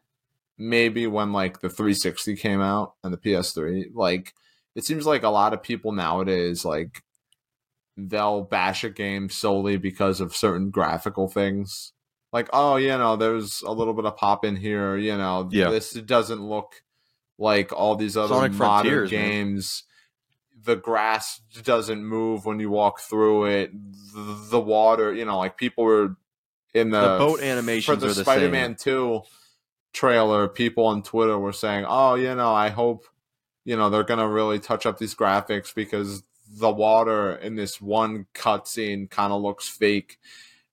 maybe 0.59 1.07
when 1.07 1.31
like 1.33 1.61
the 1.61 1.69
360 1.69 2.35
came 2.35 2.61
out 2.61 2.93
and 3.03 3.11
the 3.11 3.17
PS3. 3.17 3.85
Like, 3.95 4.33
it 4.75 4.85
seems 4.85 5.07
like 5.07 5.23
a 5.23 5.29
lot 5.29 5.53
of 5.53 5.63
people 5.63 5.93
nowadays 5.93 6.63
like 6.63 7.01
they'll 7.97 8.43
bash 8.43 8.83
a 8.83 8.89
game 8.91 9.29
solely 9.29 9.77
because 9.77 10.21
of 10.21 10.35
certain 10.35 10.69
graphical 10.69 11.27
things 11.27 11.91
like 12.31 12.49
oh 12.53 12.75
you 12.75 12.89
know 12.89 13.15
there's 13.15 13.61
a 13.63 13.71
little 13.71 13.93
bit 13.93 14.05
of 14.05 14.15
pop 14.17 14.45
in 14.45 14.55
here 14.55 14.95
you 14.97 15.17
know 15.17 15.47
Yeah. 15.51 15.69
this 15.69 15.91
doesn't 15.93 16.41
look 16.41 16.81
like 17.37 17.71
all 17.71 17.95
these 17.95 18.17
other 18.17 18.33
Sonic 18.35 18.51
modern 18.53 18.57
Frontiers, 18.91 19.11
man. 19.11 19.29
games 19.29 19.83
the 20.61 20.75
grass 20.75 21.39
doesn't 21.63 22.03
move 22.03 22.45
when 22.45 22.59
you 22.59 22.69
walk 22.69 22.99
through 22.99 23.45
it 23.45 23.71
the, 24.13 24.47
the 24.51 24.59
water 24.59 25.13
you 25.13 25.25
know 25.25 25.37
like 25.37 25.57
people 25.57 25.83
were 25.85 26.15
in 26.73 26.91
the, 26.91 27.01
The 27.01 27.17
boat 27.17 27.39
for 27.39 27.45
animations 27.45 28.01
the 28.01 28.07
the 28.09 28.13
spider-man 28.15 28.75
2 28.75 29.21
trailer 29.93 30.47
people 30.47 30.85
on 30.85 31.01
twitter 31.01 31.37
were 31.39 31.53
saying 31.53 31.85
oh 31.87 32.15
you 32.15 32.35
know 32.35 32.53
i 32.53 32.69
hope 32.69 33.05
you 33.65 33.75
know 33.75 33.89
they're 33.89 34.03
gonna 34.03 34.27
really 34.27 34.59
touch 34.59 34.85
up 34.85 34.97
these 34.99 35.15
graphics 35.15 35.73
because 35.73 36.23
the 36.51 36.69
water 36.71 37.33
in 37.35 37.55
this 37.55 37.79
one 37.81 38.25
cutscene 38.35 39.09
kind 39.09 39.31
of 39.33 39.41
looks 39.41 39.67
fake 39.67 40.17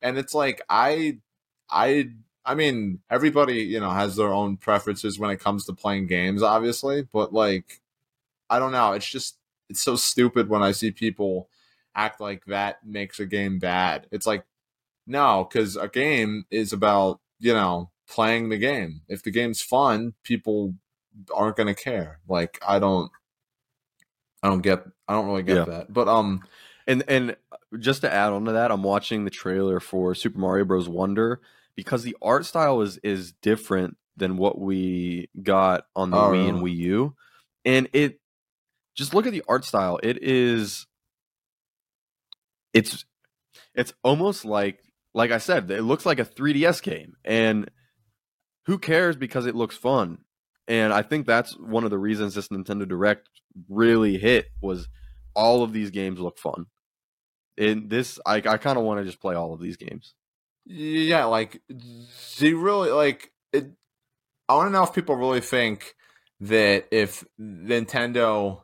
and 0.02 0.18
it's 0.18 0.34
like 0.34 0.60
i 0.68 1.18
i 1.70 2.08
i 2.44 2.54
mean 2.54 3.00
everybody 3.10 3.56
you 3.62 3.80
know 3.80 3.90
has 3.90 4.16
their 4.16 4.32
own 4.32 4.56
preferences 4.56 5.18
when 5.18 5.30
it 5.30 5.40
comes 5.40 5.64
to 5.66 5.72
playing 5.72 6.06
games 6.06 6.42
obviously 6.42 7.02
but 7.12 7.32
like 7.32 7.80
i 8.50 8.58
don't 8.58 8.72
know. 8.72 8.92
It's 8.92 9.08
just 9.10 9.38
it's 9.68 9.82
so 9.82 9.96
stupid 9.96 10.48
when 10.48 10.62
i 10.62 10.72
see 10.72 10.90
people 10.92 11.48
act 11.96 12.20
like 12.20 12.44
that 12.46 12.86
makes 12.86 13.18
a 13.20 13.26
game 13.26 13.58
bad. 13.58 14.06
It's 14.12 14.26
like 14.26 14.44
no 15.06 15.48
because 15.50 15.76
a 15.76 15.88
game 15.88 16.44
is 16.50 16.72
about 16.72 17.20
you 17.40 17.52
know 17.54 17.90
playing 18.08 18.48
the 18.50 18.58
game. 18.58 19.00
If 19.08 19.22
the 19.24 19.30
game's 19.32 19.62
fun 19.62 20.14
people 20.22 20.74
aren't 21.34 21.56
gonna 21.56 21.74
care. 21.74 22.20
Like 22.28 22.58
i 22.66 22.78
don't 22.78 23.10
i 24.42 24.48
don't 24.48 24.62
get 24.62 24.84
i 25.08 25.12
don't 25.14 25.26
really 25.26 25.42
get 25.42 25.56
Yeah. 25.56 25.64
that. 25.64 25.92
But 25.92 26.08
um 26.08 26.42
And 26.86 27.02
and 27.08 27.36
just 27.80 28.02
to 28.02 28.12
add 28.12 28.32
on 28.32 28.44
to 28.44 28.52
that, 28.52 28.70
I'm 28.70 28.84
watching 28.84 29.24
the 29.24 29.30
trailer 29.30 29.80
for 29.80 30.14
Super 30.14 30.38
Mario 30.38 30.64
Bros. 30.64 30.88
Wonder 30.88 31.40
because 31.76 32.02
the 32.02 32.16
art 32.20 32.44
style 32.44 32.80
is 32.80 32.98
is 32.98 33.32
different 33.42 33.96
than 34.16 34.36
what 34.36 34.58
we 34.58 35.28
got 35.42 35.84
on 35.94 36.10
the 36.10 36.16
Oh, 36.16 36.30
Wii 36.30 36.48
and? 36.48 36.58
Oh. 36.58 36.62
Wii 36.62 36.76
U, 36.76 37.14
and 37.64 37.88
it 37.92 38.20
just 38.96 39.14
look 39.14 39.26
at 39.26 39.32
the 39.32 39.44
art 39.46 39.64
style. 39.64 40.00
It 40.02 40.22
is, 40.22 40.86
it's 42.72 43.04
it's 43.74 43.92
almost 44.02 44.44
like 44.44 44.82
like 45.14 45.30
I 45.30 45.38
said, 45.38 45.70
it 45.70 45.82
looks 45.82 46.04
like 46.04 46.18
a 46.18 46.24
3DS 46.24 46.82
game, 46.82 47.14
and 47.24 47.70
who 48.66 48.78
cares 48.78 49.16
because 49.16 49.46
it 49.46 49.54
looks 49.54 49.76
fun. 49.76 50.18
And 50.68 50.92
I 50.92 51.02
think 51.02 51.26
that's 51.26 51.56
one 51.56 51.84
of 51.84 51.90
the 51.90 51.98
reasons 51.98 52.34
this 52.34 52.48
Nintendo 52.48 52.88
Direct 52.88 53.28
really 53.68 54.18
hit 54.18 54.46
was 54.60 54.88
all 55.34 55.62
of 55.62 55.72
these 55.72 55.90
games 55.90 56.18
look 56.18 56.38
fun. 56.38 56.66
And 57.56 57.88
this, 57.88 58.18
I, 58.26 58.36
I 58.38 58.56
kind 58.58 58.76
of 58.76 58.82
want 58.82 58.98
to 58.98 59.04
just 59.04 59.20
play 59.20 59.36
all 59.36 59.54
of 59.54 59.60
these 59.60 59.76
games. 59.76 60.14
Yeah, 60.66 61.24
like 61.26 61.62
you 62.38 62.58
really 62.58 62.90
like 62.90 63.30
it? 63.52 63.70
I 64.48 64.54
want 64.56 64.68
to 64.68 64.72
know 64.72 64.82
if 64.82 64.92
people 64.92 65.14
really 65.16 65.40
think 65.40 65.94
that 66.40 66.86
if 66.90 67.24
Nintendo, 67.40 68.62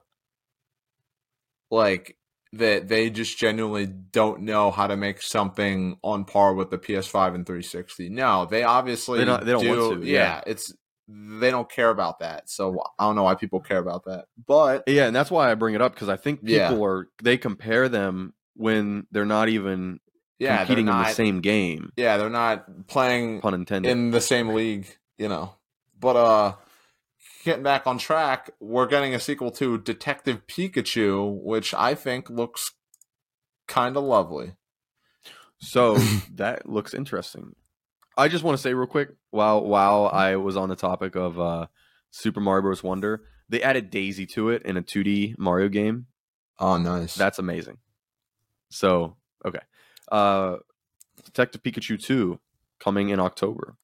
like 1.70 2.16
that, 2.52 2.88
they 2.88 3.08
just 3.10 3.38
genuinely 3.38 3.86
don't 3.86 4.42
know 4.42 4.70
how 4.70 4.86
to 4.86 4.96
make 4.96 5.22
something 5.22 5.96
on 6.02 6.24
par 6.24 6.54
with 6.54 6.70
the 6.70 6.78
PS5 6.78 7.34
and 7.34 7.46
360. 7.46 8.10
No, 8.10 8.44
they 8.46 8.62
obviously 8.62 9.18
They 9.20 9.24
don't- 9.24 9.44
they 9.44 9.52
don't 9.52 9.62
do. 9.62 9.68
want 9.88 10.02
to, 10.02 10.06
yeah. 10.08 10.18
yeah. 10.18 10.40
it's 10.46 10.72
they 11.08 11.50
don't 11.50 11.68
care 11.70 11.90
about 11.90 12.20
that. 12.20 12.48
So 12.48 12.80
I 12.98 13.04
don't 13.04 13.16
know 13.16 13.24
why 13.24 13.34
people 13.34 13.60
care 13.60 13.78
about 13.78 14.04
that, 14.04 14.26
but 14.46 14.84
Yeah, 14.86 15.06
and 15.06 15.14
that's 15.16 15.30
why 15.30 15.50
I 15.50 15.54
bring 15.54 15.74
it 15.74 15.82
up 15.82 15.94
because 15.94 16.08
I 16.08 16.16
think 16.16 16.40
people 16.40 16.78
Yeah. 16.78 16.82
are 16.84 17.08
they 17.22 17.36
compare 17.36 17.88
them 17.88 18.34
when 18.54 19.06
they're 19.10 19.24
not 19.26 19.48
even 19.48 19.98
yeah, 20.38 20.58
competing 20.58 20.88
in 20.88 20.94
the 20.94 21.08
same 21.12 21.40
game. 21.40 21.92
Yeah, 21.96 22.16
they're 22.16 22.30
not 22.30 22.86
playing 22.88 23.40
Pun 23.40 23.54
intended. 23.54 23.90
in 23.90 24.10
the 24.10 24.20
same 24.20 24.48
league, 24.48 24.86
you 25.18 25.28
know. 25.28 25.54
But 25.98 26.16
uh 26.16 26.54
getting 27.44 27.62
back 27.62 27.86
on 27.86 27.98
track, 27.98 28.50
we're 28.60 28.86
getting 28.86 29.14
a 29.14 29.20
sequel 29.20 29.50
to 29.52 29.78
Detective 29.78 30.46
Pikachu, 30.46 31.42
which 31.42 31.74
I 31.74 31.94
think 31.94 32.30
looks 32.30 32.72
kind 33.66 33.96
of 33.96 34.04
lovely. 34.04 34.54
So 35.58 35.96
that 36.34 36.68
looks 36.68 36.94
interesting. 36.94 37.54
I 38.16 38.28
just 38.28 38.44
want 38.44 38.56
to 38.58 38.62
say 38.62 38.74
real 38.74 38.86
quick, 38.86 39.10
while 39.30 39.64
while 39.64 40.06
I 40.06 40.36
was 40.36 40.56
on 40.56 40.68
the 40.68 40.76
topic 40.76 41.16
of 41.16 41.40
uh, 41.40 41.66
Super 42.10 42.40
Mario 42.40 42.62
Bros. 42.62 42.82
Wonder, 42.82 43.22
they 43.48 43.62
added 43.62 43.90
Daisy 43.90 44.26
to 44.26 44.50
it 44.50 44.62
in 44.62 44.76
a 44.76 44.82
2D 44.82 45.38
Mario 45.38 45.68
game. 45.68 46.06
Oh, 46.58 46.76
nice. 46.76 47.14
That's 47.14 47.38
amazing. 47.38 47.78
So 48.70 49.16
okay, 49.46 49.60
uh, 50.12 50.58
Detective 51.24 51.62
Pikachu 51.62 52.00
2 52.00 52.38
coming 52.78 53.08
in 53.08 53.18
October. 53.18 53.76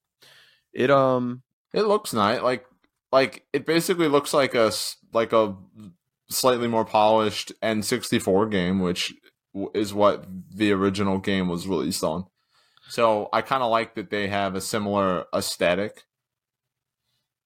It 0.73 0.91
um 0.91 1.43
it 1.73 1.83
looks 1.83 2.13
nice. 2.13 2.43
Like 2.43 2.67
like 3.11 3.45
it 3.53 3.67
basically 3.67 4.09
looks 4.09 4.33
like 4.35 4.55
a 4.55 4.71
like 5.13 5.33
a 5.33 5.57
slightly 6.29 6.69
more 6.69 6.85
polished 6.85 7.53
N64 7.63 8.51
game, 8.51 8.81
which 8.81 9.15
is 9.75 9.95
what 9.95 10.27
the 10.55 10.73
original 10.73 11.19
game 11.19 11.49
was 11.49 11.67
released 11.67 12.05
on. 12.05 12.27
So 12.89 13.29
I 13.33 13.43
kind 13.43 13.63
of 13.63 13.71
like 13.71 13.95
that 13.95 14.11
they 14.11 14.29
have 14.29 14.55
a 14.55 14.61
similar 14.61 15.25
aesthetic. 15.35 16.05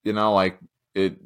You 0.03 0.13
know, 0.13 0.33
like 0.33 0.59
it 0.93 1.17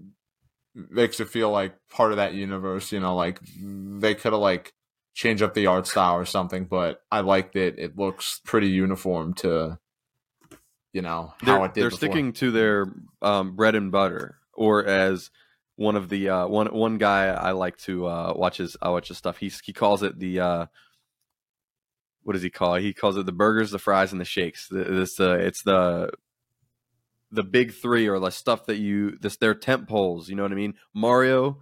makes 0.75 1.19
it 1.19 1.29
feel 1.29 1.49
like 1.49 1.75
part 1.89 2.11
of 2.11 2.17
that 2.17 2.33
universe. 2.33 2.91
You 2.91 2.99
know, 2.99 3.15
like 3.15 3.39
they 3.59 4.13
could 4.13 4.33
have 4.33 4.41
like 4.41 4.73
changed 5.17 5.41
up 5.41 5.55
the 5.55 5.65
art 5.65 5.87
style 5.87 6.13
or 6.15 6.25
something, 6.25 6.65
but 6.65 7.01
I 7.11 7.21
liked 7.21 7.55
it. 7.55 7.79
It 7.79 7.97
looks 7.97 8.39
pretty 8.45 8.69
uniform 8.69 9.33
to 9.35 9.79
you 10.93 11.01
know 11.01 11.33
how 11.39 11.57
they're, 11.57 11.65
it 11.65 11.73
did. 11.73 11.81
they're 11.81 11.89
before. 11.89 11.97
sticking 11.97 12.33
to 12.33 12.51
their 12.51 12.85
um, 13.23 13.55
bread 13.55 13.73
and 13.73 13.91
butter, 13.91 14.37
or 14.53 14.85
as 14.85 15.31
one 15.75 15.95
of 15.95 16.09
the 16.09 16.29
uh, 16.29 16.47
one 16.47 16.67
one 16.67 16.99
guy 16.99 17.29
I 17.29 17.51
like 17.51 17.77
to 17.79 18.05
uh, 18.05 18.33
watch 18.35 18.57
his 18.57 18.77
I 18.79 18.89
watch 18.89 19.07
his 19.07 19.17
stuff. 19.17 19.37
He 19.37 19.51
he 19.63 19.73
calls 19.73 20.03
it 20.03 20.19
the 20.19 20.39
uh, 20.39 20.65
what 22.21 22.33
does 22.33 22.43
he 22.43 22.51
call 22.51 22.75
it? 22.75 22.83
He 22.83 22.93
calls 22.93 23.17
it 23.17 23.25
the 23.25 23.31
burgers, 23.31 23.71
the 23.71 23.79
fries, 23.79 24.11
and 24.11 24.21
the 24.21 24.25
shakes. 24.25 24.67
This 24.69 25.19
uh, 25.19 25.37
it's 25.39 25.63
the 25.63 26.11
the 27.31 27.43
big 27.43 27.73
three 27.73 28.07
or 28.07 28.19
the 28.19 28.29
stuff 28.29 28.67
that 28.67 28.77
you 28.77 29.17
this 29.17 29.37
their 29.37 29.55
tent 29.55 29.89
poles. 29.89 30.29
You 30.29 30.35
know 30.35 30.43
what 30.43 30.51
I 30.51 30.55
mean? 30.55 30.75
Mario, 30.93 31.57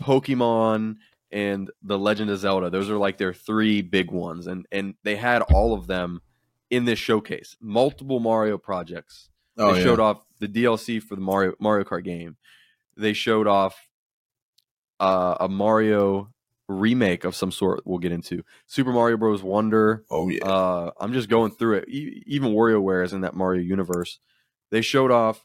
Pokemon, 0.00 0.96
and 1.32 1.70
the 1.82 1.98
Legend 1.98 2.30
of 2.30 2.38
Zelda. 2.38 2.70
Those 2.70 2.90
are 2.90 2.96
like 2.96 3.18
their 3.18 3.32
three 3.32 3.82
big 3.82 4.10
ones, 4.10 4.46
and 4.46 4.66
and 4.72 4.94
they 5.02 5.16
had 5.16 5.42
all 5.42 5.74
of 5.74 5.86
them 5.86 6.20
in 6.70 6.84
this 6.84 6.98
showcase. 6.98 7.56
Multiple 7.60 8.20
Mario 8.20 8.58
projects. 8.58 9.30
Oh, 9.56 9.72
they 9.72 9.78
yeah. 9.78 9.84
showed 9.84 10.00
off 10.00 10.24
the 10.38 10.48
DLC 10.48 11.02
for 11.02 11.14
the 11.14 11.20
Mario 11.20 11.54
Mario 11.60 11.84
Kart 11.84 12.04
game. 12.04 12.36
They 12.96 13.12
showed 13.12 13.46
off 13.46 13.88
uh, 14.98 15.36
a 15.40 15.48
Mario 15.48 16.32
remake 16.68 17.24
of 17.24 17.34
some 17.34 17.50
sort. 17.50 17.82
We'll 17.84 17.98
get 17.98 18.12
into 18.12 18.44
Super 18.66 18.92
Mario 18.92 19.16
Bros. 19.16 19.42
Wonder. 19.42 20.04
Oh 20.10 20.28
yeah. 20.28 20.44
Uh, 20.44 20.90
I'm 21.00 21.12
just 21.12 21.28
going 21.28 21.52
through 21.52 21.78
it. 21.78 21.88
E- 21.88 22.22
even 22.26 22.52
WarioWare 22.52 23.04
is 23.04 23.12
in 23.12 23.22
that 23.22 23.34
Mario 23.34 23.62
universe. 23.62 24.18
They 24.70 24.82
showed 24.82 25.10
off 25.10 25.44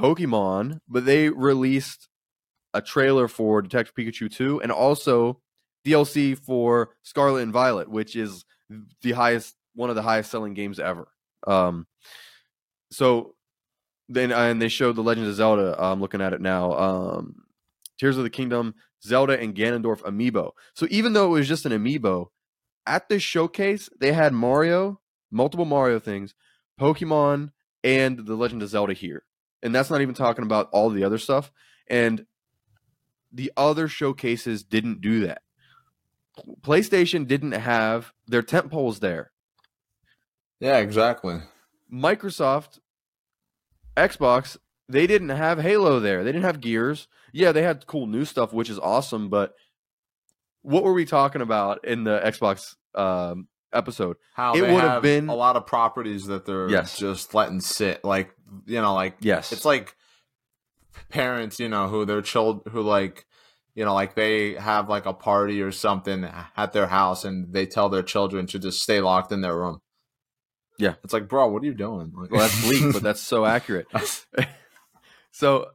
Pokemon, 0.00 0.80
but 0.88 1.04
they 1.04 1.28
released 1.28 2.08
a 2.76 2.82
trailer 2.82 3.28
for 3.28 3.62
Detective 3.62 3.94
Pikachu 3.94 4.30
2 4.30 4.60
and 4.60 4.70
also 4.70 5.40
DLC 5.86 6.38
for 6.38 6.90
Scarlet 7.02 7.42
and 7.42 7.52
Violet, 7.52 7.88
which 7.88 8.16
is 8.16 8.44
the 9.02 9.12
highest 9.12 9.54
one 9.74 9.90
of 9.90 9.96
the 9.96 10.02
highest 10.02 10.30
selling 10.30 10.54
games 10.54 10.78
ever. 10.78 11.08
Um, 11.46 11.86
so 12.90 13.34
then 14.08 14.32
and 14.32 14.60
they 14.60 14.68
showed 14.68 14.96
the 14.96 15.02
Legend 15.02 15.26
of 15.26 15.34
Zelda. 15.34 15.76
I'm 15.78 16.00
looking 16.00 16.20
at 16.20 16.32
it 16.32 16.40
now. 16.40 16.72
Um, 16.72 17.42
Tears 17.98 18.16
of 18.16 18.24
the 18.24 18.30
Kingdom, 18.30 18.74
Zelda 19.02 19.40
and 19.40 19.54
Ganondorf 19.54 20.02
amiibo. 20.02 20.52
So 20.74 20.86
even 20.90 21.12
though 21.12 21.26
it 21.26 21.38
was 21.38 21.48
just 21.48 21.66
an 21.66 21.72
amiibo, 21.72 22.26
at 22.86 23.08
this 23.08 23.22
showcase 23.22 23.88
they 23.98 24.12
had 24.12 24.32
Mario, 24.32 25.00
multiple 25.30 25.64
Mario 25.64 25.98
things, 25.98 26.34
Pokemon, 26.80 27.52
and 27.82 28.26
the 28.26 28.34
Legend 28.34 28.62
of 28.62 28.68
Zelda 28.68 28.92
here. 28.92 29.24
And 29.62 29.74
that's 29.74 29.90
not 29.90 30.02
even 30.02 30.14
talking 30.14 30.44
about 30.44 30.68
all 30.72 30.90
the 30.90 31.04
other 31.04 31.18
stuff. 31.18 31.50
And 31.88 32.26
the 33.36 33.52
other 33.56 33.86
showcases 33.88 34.64
didn't 34.64 35.00
do 35.00 35.26
that. 35.26 35.42
PlayStation 36.62 37.26
didn't 37.26 37.52
have 37.52 38.12
their 38.26 38.42
tent 38.42 38.70
poles 38.70 39.00
there. 39.00 39.30
yeah, 40.60 40.78
exactly. 40.78 41.38
Microsoft, 41.92 42.78
Xbox, 43.96 44.56
they 44.88 45.06
didn't 45.06 45.30
have 45.30 45.58
Halo 45.60 46.00
there. 46.00 46.24
They 46.24 46.32
didn't 46.32 46.44
have 46.44 46.60
Gears. 46.60 47.08
Yeah, 47.32 47.52
they 47.52 47.62
had 47.62 47.86
cool 47.86 48.06
new 48.06 48.24
stuff, 48.24 48.52
which 48.52 48.70
is 48.70 48.78
awesome. 48.78 49.28
But 49.28 49.54
what 50.62 50.82
were 50.84 50.92
we 50.92 51.04
talking 51.04 51.42
about 51.42 51.84
in 51.84 52.04
the 52.04 52.20
Xbox 52.24 52.74
um, 52.94 53.48
episode? 53.72 54.16
How 54.34 54.54
It 54.54 54.62
would've 54.62 54.80
have 54.80 55.02
been- 55.02 55.28
a 55.28 55.34
lot 55.34 55.56
of 55.56 55.66
properties 55.66 56.26
that 56.26 56.44
they're 56.46 56.68
Yes. 56.68 56.98
just 56.98 57.34
letting 57.34 57.60
sit. 57.60 58.04
Like 58.04 58.30
you 58.66 58.80
know, 58.80 58.94
like 58.94 59.16
Yes, 59.20 59.52
it's 59.52 59.64
like 59.64 59.96
parents, 61.08 61.58
you 61.58 61.68
know, 61.68 61.88
who 61.88 62.04
their 62.04 62.22
child 62.22 62.62
who 62.70 62.82
like 62.82 63.26
you 63.76 63.84
know, 63.84 63.94
like 63.94 64.14
they 64.14 64.54
have 64.54 64.88
like 64.88 65.04
a 65.04 65.12
party 65.12 65.60
or 65.60 65.70
something 65.70 66.26
at 66.56 66.72
their 66.72 66.86
house 66.86 67.24
and 67.24 67.52
they 67.52 67.66
tell 67.66 67.90
their 67.90 68.02
children 68.02 68.46
to 68.46 68.58
just 68.58 68.82
stay 68.82 69.00
locked 69.00 69.30
in 69.30 69.42
their 69.42 69.56
room. 69.56 69.80
Yeah. 70.78 70.94
It's 71.04 71.12
like, 71.12 71.28
bro, 71.28 71.48
what 71.48 71.62
are 71.62 71.66
you 71.66 71.74
doing? 71.74 72.12
Like, 72.16 72.30
well, 72.30 72.40
that's 72.40 72.62
bleak, 72.62 72.92
but 72.94 73.02
that's 73.02 73.20
so 73.20 73.44
accurate. 73.44 73.86
so 75.30 75.66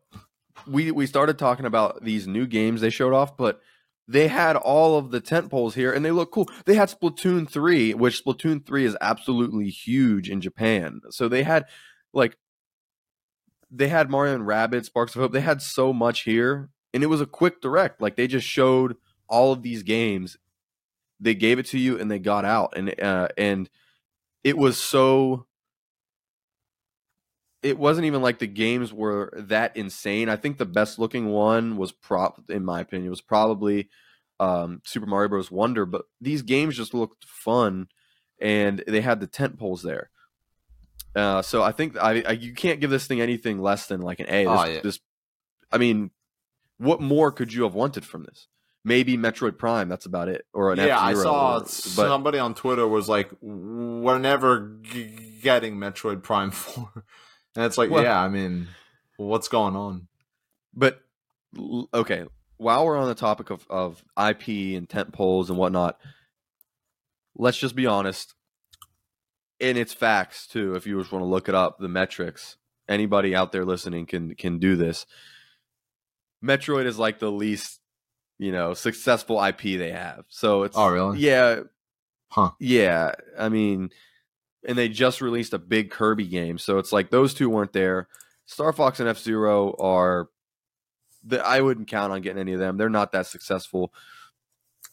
we 0.68 0.92
we 0.92 1.06
started 1.06 1.38
talking 1.38 1.66
about 1.66 2.04
these 2.04 2.28
new 2.28 2.48
games 2.48 2.82
they 2.82 2.90
showed 2.90 3.14
off, 3.14 3.38
but 3.38 3.62
they 4.08 4.28
had 4.28 4.56
all 4.56 4.98
of 4.98 5.12
the 5.12 5.22
tent 5.22 5.52
poles 5.52 5.76
here 5.76 5.94
and 5.94 6.04
they 6.04 6.12
look 6.12 6.32
cool. 6.32 6.50
They 6.66 6.76
had 6.76 6.90
Splatoon 6.90 7.48
3, 7.48 7.94
which 7.94 8.24
Splatoon 8.24 8.66
3 8.66 8.86
is 8.86 8.98
absolutely 9.00 9.70
huge 9.70 10.30
in 10.30 10.42
Japan. 10.42 11.02
So 11.12 11.28
they 11.28 11.44
had 11.44 11.66
like 12.14 12.36
they 13.72 13.88
had 13.88 14.10
Mario 14.10 14.36
and 14.36 14.46
Rabbids, 14.46 14.86
Sparks 14.86 15.16
of 15.16 15.22
Hope. 15.22 15.32
They 15.32 15.42
had 15.42 15.62
so 15.62 15.94
much 15.94 16.22
here 16.24 16.70
and 16.94 17.04
it 17.04 17.08
was 17.08 17.22
a 17.22 17.26
quick 17.26 17.62
direct. 17.62 18.02
Like 18.02 18.16
they 18.16 18.28
just 18.28 18.48
showed 18.48 18.98
all 19.28 19.52
of 19.52 19.64
these 19.64 19.84
games. 19.84 20.38
They 21.20 21.36
gave 21.36 21.60
it 21.60 21.68
to 21.68 21.80
you 21.80 21.98
and 22.00 22.10
they 22.10 22.20
got 22.20 22.46
out 22.46 22.74
and 22.76 23.00
uh 23.02 23.30
and 23.38 23.70
it 24.44 24.58
was 24.58 24.78
so 24.78 25.46
it 27.64 27.78
wasn't 27.78 28.06
even 28.06 28.22
like 28.22 28.40
the 28.40 28.48
games 28.48 28.92
were 28.92 29.32
that 29.36 29.78
insane. 29.78 30.30
I 30.30 30.36
think 30.36 30.58
the 30.58 30.66
best 30.66 30.98
looking 30.98 31.28
one 31.28 31.78
was 31.78 31.92
prop 31.92 32.42
in 32.50 32.66
my 32.66 32.82
opinion 32.82 33.10
was 33.10 33.22
probably 33.22 33.90
um, 34.40 34.82
Super 34.84 35.06
Mario 35.06 35.30
Bros. 35.30 35.52
Wonder, 35.52 35.86
but 35.86 36.06
these 36.20 36.42
games 36.42 36.76
just 36.76 36.96
looked 36.96 37.26
fun, 37.26 37.88
and 38.42 38.84
they 38.88 39.02
had 39.02 39.20
the 39.20 39.28
tent 39.28 39.60
poles 39.60 39.84
there. 39.84 40.10
Uh, 41.16 41.42
so 41.42 41.62
I 41.62 41.72
think 41.72 41.98
I, 41.98 42.22
I 42.26 42.32
you 42.32 42.54
can't 42.54 42.80
give 42.80 42.90
this 42.90 43.06
thing 43.08 43.20
anything 43.22 43.60
less 43.60 43.88
than 43.88 44.02
like 44.02 44.20
an 44.20 44.28
A. 44.30 44.46
This, 44.46 44.48
Oh, 44.48 44.64
yeah. 44.66 44.80
this, 44.82 45.00
I 45.72 45.78
mean, 45.78 46.12
what 46.78 47.02
more 47.02 47.32
could 47.32 47.52
you 47.54 47.64
have 47.64 47.74
wanted 47.74 48.06
from 48.06 48.24
this? 48.24 48.48
Maybe 48.84 49.18
Metroid 49.18 49.58
Prime. 49.60 49.90
That's 49.90 50.06
about 50.06 50.28
it. 50.30 50.46
Or 50.54 50.72
an 50.72 50.80
yeah, 50.80 50.98
I 51.00 51.12
F-Zero, 51.12 51.24
saw 51.24 51.56
or- 51.56 51.60
but 51.60 51.70
somebody 51.70 52.40
on 52.40 52.56
Twitter 52.56 52.88
was 52.88 53.08
like, 53.10 53.30
"We're 53.42 54.18
never 54.20 54.78
g- 54.82 55.40
getting 55.44 55.76
Metroid 55.78 56.24
Prime 56.24 56.50
4. 56.52 56.90
and 57.56 57.66
it's 57.66 57.78
like, 57.78 57.90
Well- 57.92 58.04
yeah, 58.04 58.20
I 58.20 58.28
mean, 58.30 58.68
what's 59.18 59.48
going 59.50 59.76
on? 59.76 60.08
But 60.74 61.02
okay, 61.94 62.26
while 62.58 62.86
we're 62.86 62.98
on 62.98 63.08
the 63.10 63.16
topic 63.16 63.50
of, 63.50 63.68
of 63.70 64.04
IP 64.18 64.76
and 64.78 64.88
tent 64.90 65.12
poles 65.14 65.50
and 65.50 65.60
whatnot, 65.60 66.00
let's 67.36 67.58
just 67.58 67.76
be 67.76 67.86
honest. 67.86 68.34
And 69.62 69.78
it's 69.78 69.94
facts 69.94 70.48
too. 70.48 70.76
If 70.76 70.88
you 70.88 71.00
just 71.00 71.12
want 71.12 71.24
to 71.24 71.28
look 71.28 71.48
it 71.50 71.56
up, 71.56 71.78
the 71.80 71.88
metrics. 71.88 72.58
Anybody 72.90 73.36
out 73.36 73.52
there 73.52 73.64
listening 73.66 74.06
can 74.08 74.36
can 74.36 74.60
do 74.60 74.76
this. 74.76 75.06
Metroid 76.44 76.86
is 76.86 76.98
like 76.98 77.20
the 77.20 77.32
least, 77.32 77.80
you 78.40 78.52
know, 78.52 78.74
successful 78.74 79.44
IP 79.44 79.62
they 79.78 79.92
have. 79.92 80.26
So 80.30 80.64
it's 80.64 80.76
Oh, 80.78 80.88
really? 80.90 81.20
yeah, 81.20 81.62
Huh? 82.30 82.52
yeah, 82.60 83.12
I 83.38 83.50
mean, 83.50 83.92
and 84.68 84.78
they 84.78 84.90
just 84.90 85.22
released 85.22 85.54
a 85.54 85.60
big 85.60 85.92
Kirby 85.92 86.26
game, 86.28 86.58
so 86.58 86.80
it's 86.80 86.92
like 86.92 87.12
those 87.12 87.34
two 87.34 87.50
weren't 87.50 87.74
there. 87.74 88.08
Star 88.46 88.74
Fox 88.74 89.00
and 89.00 89.08
F 89.08 89.20
Zero 89.20 89.76
are, 89.80 90.30
the, 91.24 91.46
I 91.46 91.62
wouldn't 91.62 91.88
count 91.88 92.12
on 92.12 92.22
getting 92.22 92.40
any 92.42 92.54
of 92.54 92.60
them. 92.60 92.78
They're 92.78 92.90
not 92.90 93.12
that 93.12 93.28
successful. 93.28 93.94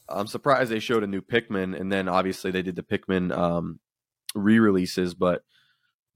I'm 0.08 0.26
surprised 0.26 0.70
they 0.70 0.78
showed 0.80 1.02
a 1.02 1.06
new 1.06 1.22
Pikmin, 1.22 1.78
and 1.78 1.90
then 1.90 2.08
obviously 2.08 2.50
they 2.50 2.62
did 2.62 2.76
the 2.76 2.82
Pikmin 2.82 3.36
um, 3.36 3.78
re-releases, 4.38 5.14
but 5.14 5.42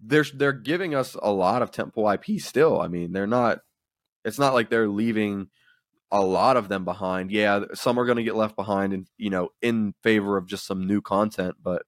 they're 0.00 0.24
they're 0.34 0.52
giving 0.52 0.94
us 0.94 1.16
a 1.22 1.30
lot 1.30 1.62
of 1.62 1.70
Tentpole 1.70 2.14
IP 2.14 2.40
still. 2.40 2.80
I 2.80 2.88
mean, 2.88 3.12
they're 3.12 3.26
not. 3.26 3.60
It's 4.24 4.38
not 4.38 4.54
like 4.54 4.70
they're 4.70 4.88
leaving 4.88 5.48
a 6.10 6.20
lot 6.20 6.56
of 6.56 6.68
them 6.68 6.84
behind. 6.84 7.30
Yeah, 7.30 7.64
some 7.74 7.98
are 7.98 8.06
going 8.06 8.16
to 8.18 8.24
get 8.24 8.36
left 8.36 8.56
behind, 8.56 8.92
and 8.92 9.08
you 9.16 9.30
know, 9.30 9.50
in 9.62 9.94
favor 10.02 10.36
of 10.36 10.46
just 10.46 10.66
some 10.66 10.86
new 10.86 11.00
content. 11.00 11.56
But 11.62 11.82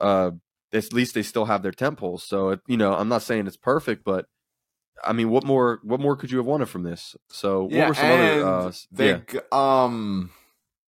uh, 0.00 0.32
at 0.72 0.92
least 0.92 1.14
they 1.14 1.22
still 1.22 1.46
have 1.46 1.62
their 1.62 1.72
tent 1.72 1.98
poles. 1.98 2.24
So 2.24 2.50
it, 2.50 2.60
you 2.66 2.76
know, 2.76 2.94
I'm 2.94 3.08
not 3.08 3.22
saying 3.22 3.46
it's 3.46 3.56
perfect, 3.56 4.04
but 4.04 4.26
I 5.02 5.12
mean, 5.12 5.30
what 5.30 5.44
more? 5.44 5.80
What 5.82 6.00
more 6.00 6.16
could 6.16 6.30
you 6.30 6.38
have 6.38 6.46
wanted 6.46 6.68
from 6.68 6.82
this? 6.82 7.16
So 7.30 7.62
what 7.62 7.72
Yeah, 7.72 7.88
were 7.88 7.94
some 7.94 8.10
other? 8.10 8.44
Uh, 8.44 8.72
they 8.90 9.12
yeah, 9.12 9.40
um 9.52 10.30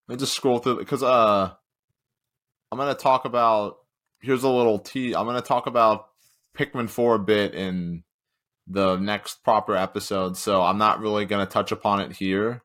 let 0.08 0.14
me 0.16 0.20
just 0.20 0.34
scroll 0.34 0.58
through 0.58 0.78
because 0.78 1.02
uh 1.02 1.52
I'm 2.72 2.78
gonna 2.78 2.94
talk 2.94 3.24
about 3.24 3.78
here's 4.20 4.42
a 4.42 4.48
little 4.48 4.78
T 4.78 5.14
I'm 5.14 5.26
gonna 5.26 5.40
talk 5.40 5.66
about 5.66 6.08
Pikmin 6.56 6.88
4 6.88 7.14
a 7.16 7.18
bit 7.18 7.54
in 7.54 8.04
the 8.66 8.96
next 8.96 9.42
proper 9.42 9.76
episode, 9.76 10.36
so 10.36 10.62
I'm 10.62 10.78
not 10.78 11.00
really 11.00 11.24
gonna 11.26 11.46
touch 11.46 11.72
upon 11.72 12.00
it 12.00 12.12
here. 12.12 12.62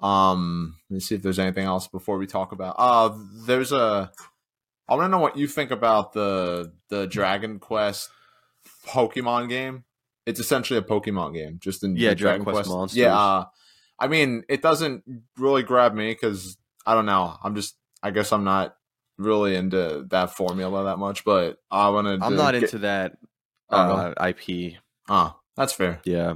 Um 0.00 0.76
let 0.90 0.94
me 0.94 1.00
see 1.00 1.14
if 1.14 1.22
there's 1.22 1.38
anything 1.38 1.64
else 1.64 1.86
before 1.86 2.18
we 2.18 2.26
talk 2.26 2.52
about 2.52 2.76
uh 2.78 3.10
there's 3.46 3.72
a 3.72 4.10
I 4.88 4.94
wanna 4.94 5.08
know 5.08 5.18
what 5.20 5.36
you 5.36 5.46
think 5.46 5.70
about 5.70 6.12
the 6.12 6.72
the 6.88 7.06
Dragon 7.06 7.58
Quest 7.58 8.10
Pokemon 8.86 9.48
game. 9.48 9.84
It's 10.26 10.40
essentially 10.40 10.78
a 10.78 10.82
Pokemon 10.82 11.34
game, 11.34 11.58
just 11.60 11.82
in 11.82 11.96
Yeah, 11.96 12.10
the 12.10 12.16
Dragon 12.16 12.44
Quest 12.44 12.68
Monsters. 12.68 12.96
Yeah, 12.96 13.16
uh, 13.16 13.44
I 13.98 14.08
mean, 14.08 14.44
it 14.48 14.62
doesn't 14.62 15.04
really 15.36 15.62
grab 15.62 15.94
me 15.94 16.10
because 16.12 16.56
I 16.86 16.94
don't 16.94 17.06
know. 17.06 17.36
I'm 17.42 17.54
just, 17.54 17.76
I 18.02 18.10
guess 18.10 18.32
I'm 18.32 18.44
not 18.44 18.76
really 19.22 19.56
into 19.56 20.06
that 20.10 20.36
formula 20.36 20.84
that 20.84 20.98
much. 20.98 21.24
But 21.24 21.58
I 21.70 21.88
want 21.90 22.06
to. 22.06 22.24
I'm 22.26 22.36
not 22.36 22.54
into 22.54 22.78
that 22.78 23.16
Oh, 23.70 23.76
uh, 24.18 24.28
IP. 24.28 24.76
Ah, 25.08 25.38
that's 25.56 25.72
fair. 25.72 26.00
Yeah, 26.04 26.34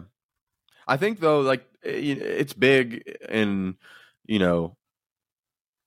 I 0.89 0.97
think 0.97 1.21
though, 1.21 1.41
like 1.41 1.67
it- 1.83 2.23
it's 2.23 2.53
big 2.55 3.03
in 3.29 3.77
you 4.27 4.39
know 4.39 4.77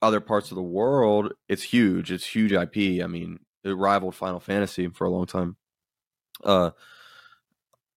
other 0.02 0.20
parts 0.22 0.52
of 0.52 0.56
the 0.56 0.62
world. 0.64 1.34
It's 1.48 1.64
huge. 1.64 2.12
It's 2.12 2.26
huge 2.26 2.52
IP. 2.54 3.02
I 3.04 3.08
mean, 3.08 3.40
it 3.64 3.72
rivaled 3.72 4.16
Final 4.16 4.40
Fantasy 4.40 4.88
for 4.90 5.06
a 5.06 5.10
long 5.10 5.26
time. 5.26 5.58
Uh, 6.44 6.72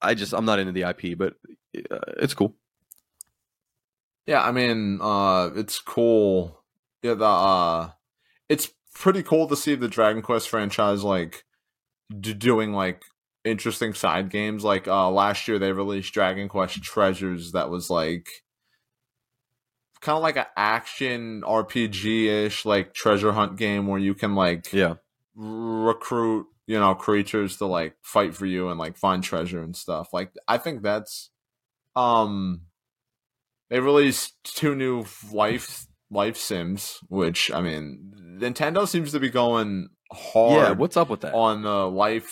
I 0.00 0.14
just 0.14 0.32
I'm 0.32 0.44
not 0.44 0.58
into 0.58 0.72
the 0.72 0.82
IP, 0.84 1.16
but 1.16 1.34
uh, 1.90 1.98
it's 2.18 2.34
cool. 2.34 2.56
Yeah, 4.26 4.42
I 4.42 4.52
mean, 4.52 4.98
uh, 5.00 5.50
it's 5.56 5.78
cool. 5.80 6.62
Yeah, 7.02 7.14
the 7.14 7.24
uh, 7.26 7.90
it's 8.48 8.70
pretty 8.94 9.22
cool 9.22 9.46
to 9.48 9.56
see 9.56 9.74
the 9.74 9.88
Dragon 9.88 10.22
Quest 10.22 10.48
franchise 10.48 11.04
like 11.04 11.44
d- 12.20 12.34
doing 12.34 12.72
like 12.72 13.02
interesting 13.44 13.94
side 13.94 14.30
games. 14.30 14.64
Like 14.64 14.88
uh, 14.88 15.10
last 15.10 15.48
year, 15.48 15.58
they 15.58 15.72
released 15.72 16.14
Dragon 16.14 16.48
Quest 16.48 16.82
Treasures, 16.82 17.52
that 17.52 17.70
was 17.70 17.90
like 17.90 18.28
kind 20.00 20.16
of 20.16 20.22
like 20.22 20.36
an 20.36 20.46
action 20.56 21.42
RPG 21.42 22.26
ish, 22.46 22.64
like 22.64 22.92
treasure 22.94 23.32
hunt 23.32 23.56
game 23.56 23.86
where 23.86 23.98
you 24.00 24.14
can 24.14 24.34
like 24.34 24.66
Yeah, 24.72 24.94
recruit 25.34 26.46
you 26.66 26.78
know 26.78 26.94
creatures 26.94 27.56
to 27.58 27.66
like 27.66 27.96
fight 28.02 28.34
for 28.34 28.46
you 28.46 28.68
and 28.68 28.78
like 28.78 28.96
find 28.96 29.24
treasure 29.24 29.62
and 29.62 29.76
stuff 29.76 30.12
like 30.12 30.32
i 30.48 30.58
think 30.58 30.82
that's 30.82 31.30
um 31.96 32.62
they 33.68 33.80
released 33.80 34.34
two 34.44 34.74
new 34.74 35.04
life 35.32 35.86
life 36.10 36.36
sims 36.36 37.00
which 37.08 37.50
i 37.52 37.60
mean 37.60 38.31
nintendo 38.38 38.86
seems 38.88 39.12
to 39.12 39.20
be 39.20 39.28
going 39.30 39.88
hard 40.12 40.54
yeah. 40.56 40.70
What's 40.72 40.96
up 40.96 41.08
with 41.10 41.20
that? 41.22 41.34
on 41.34 41.62
the 41.62 41.88
life 41.88 42.24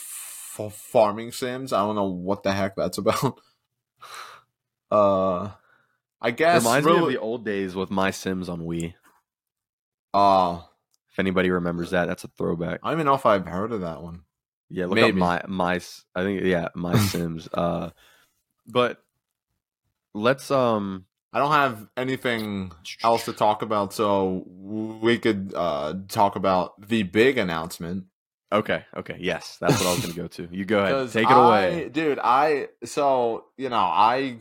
f- 0.58 0.72
farming 0.72 1.32
sims 1.32 1.72
i 1.72 1.78
don't 1.80 1.94
know 1.96 2.04
what 2.10 2.42
the 2.42 2.52
heck 2.52 2.76
that's 2.76 2.98
about 3.04 3.38
uh 4.90 5.50
i 6.20 6.30
guess 6.30 6.64
reminds 6.64 6.86
me 6.86 6.96
of 6.96 7.08
the 7.08 7.18
old 7.18 7.44
days 7.44 7.74
with 7.74 7.90
MySims 7.90 8.48
on 8.48 8.60
Wii. 8.62 8.94
uh 10.12 10.60
If 11.12 11.18
anybody 11.18 11.50
remembers 11.50 11.90
that, 11.90 12.06
that's 12.06 12.24
a 12.24 12.28
throwback. 12.36 12.80
i 12.82 12.88
don't 12.90 12.96
even 12.98 13.06
know 13.06 13.14
if 13.14 13.26
i've 13.26 13.46
heard 13.46 13.72
of 13.72 13.82
that 13.82 14.02
one 14.02 14.22
Yeah, 14.68 14.86
look 14.86 14.94
Maybe. 14.96 15.20
up 15.20 15.48
my 15.48 15.74
my. 15.74 15.74
I 16.14 16.22
think 16.22 16.42
yeah, 16.44 16.68
my 16.76 16.96
Sims. 17.10 17.48
Uh, 17.52 17.90
but 18.66 19.02
let's 20.14 20.50
um. 20.50 21.06
I 21.32 21.38
don't 21.38 21.52
have 21.52 21.86
anything 21.96 22.72
else 23.04 23.24
to 23.26 23.32
talk 23.32 23.62
about, 23.62 23.92
so 23.92 24.44
we 24.48 25.18
could 25.18 25.52
uh, 25.54 25.94
talk 26.08 26.34
about 26.36 26.88
the 26.88 27.04
big 27.04 27.38
announcement. 27.38 28.06
Okay, 28.52 28.84
okay, 28.96 29.16
yes, 29.20 29.56
that's 29.60 29.78
what 29.78 29.86
I 29.86 29.90
was 29.92 30.00
gonna 30.00 30.14
go 30.14 30.26
to. 30.26 30.48
You 30.50 30.64
go 30.64 30.80
ahead, 30.80 31.08
take 31.12 31.30
it 31.30 31.32
I- 31.32 31.46
away. 31.66 31.88
dude. 31.88 32.18
I 32.22 32.68
so 32.84 33.44
you 33.56 33.68
know 33.68 33.76
I 33.76 34.38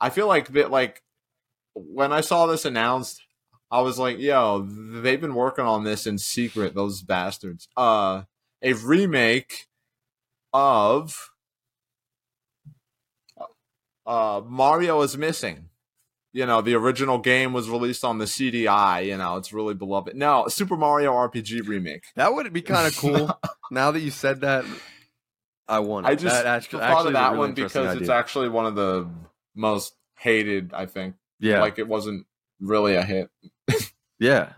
I 0.00 0.10
feel 0.10 0.28
like 0.28 0.48
that 0.52 0.70
like 0.70 1.02
when 1.74 2.12
I 2.12 2.20
saw 2.20 2.46
this 2.46 2.64
announced, 2.64 3.20
I 3.70 3.80
was 3.80 3.98
like, 3.98 4.18
yo, 4.18 4.62
they've 4.62 5.20
been 5.20 5.34
working 5.34 5.64
on 5.64 5.82
this 5.82 6.06
in 6.06 6.18
secret, 6.18 6.74
those 6.76 7.02
bastards. 7.02 7.66
Uh, 7.76 8.22
a 8.62 8.72
remake 8.74 9.66
of 10.52 11.30
uh 14.06 14.40
Mario 14.46 15.00
is 15.02 15.16
missing. 15.16 15.68
You 16.32 16.46
know, 16.46 16.60
the 16.62 16.74
original 16.74 17.18
game 17.18 17.52
was 17.52 17.70
released 17.70 18.04
on 18.04 18.18
the 18.18 18.24
CDI. 18.24 19.06
You 19.06 19.16
know, 19.16 19.36
it's 19.36 19.52
really 19.52 19.74
beloved. 19.74 20.16
No, 20.16 20.48
Super 20.48 20.76
Mario 20.76 21.12
RPG 21.12 21.68
remake. 21.68 22.02
That 22.16 22.34
would 22.34 22.52
be 22.52 22.60
kind 22.62 22.88
of 22.88 22.96
cool. 22.98 23.38
now 23.70 23.92
that 23.92 24.00
you 24.00 24.10
said 24.10 24.40
that, 24.40 24.64
I 25.68 25.78
want. 25.78 26.06
It. 26.06 26.10
I 26.10 26.14
just 26.16 26.34
that 26.34 26.46
actually, 26.46 26.80
thought 26.80 27.06
of 27.06 27.12
that 27.12 27.28
really 27.28 27.38
one 27.38 27.54
because 27.54 28.00
it's 28.00 28.08
actually 28.10 28.48
one 28.48 28.66
of 28.66 28.74
the 28.74 29.08
most 29.54 29.94
hated. 30.18 30.72
I 30.74 30.86
think. 30.86 31.14
yeah, 31.38 31.60
Like 31.60 31.78
it 31.78 31.86
wasn't 31.86 32.26
really 32.60 32.96
a 32.96 33.02
hit. 33.02 33.30
yeah. 34.18 34.54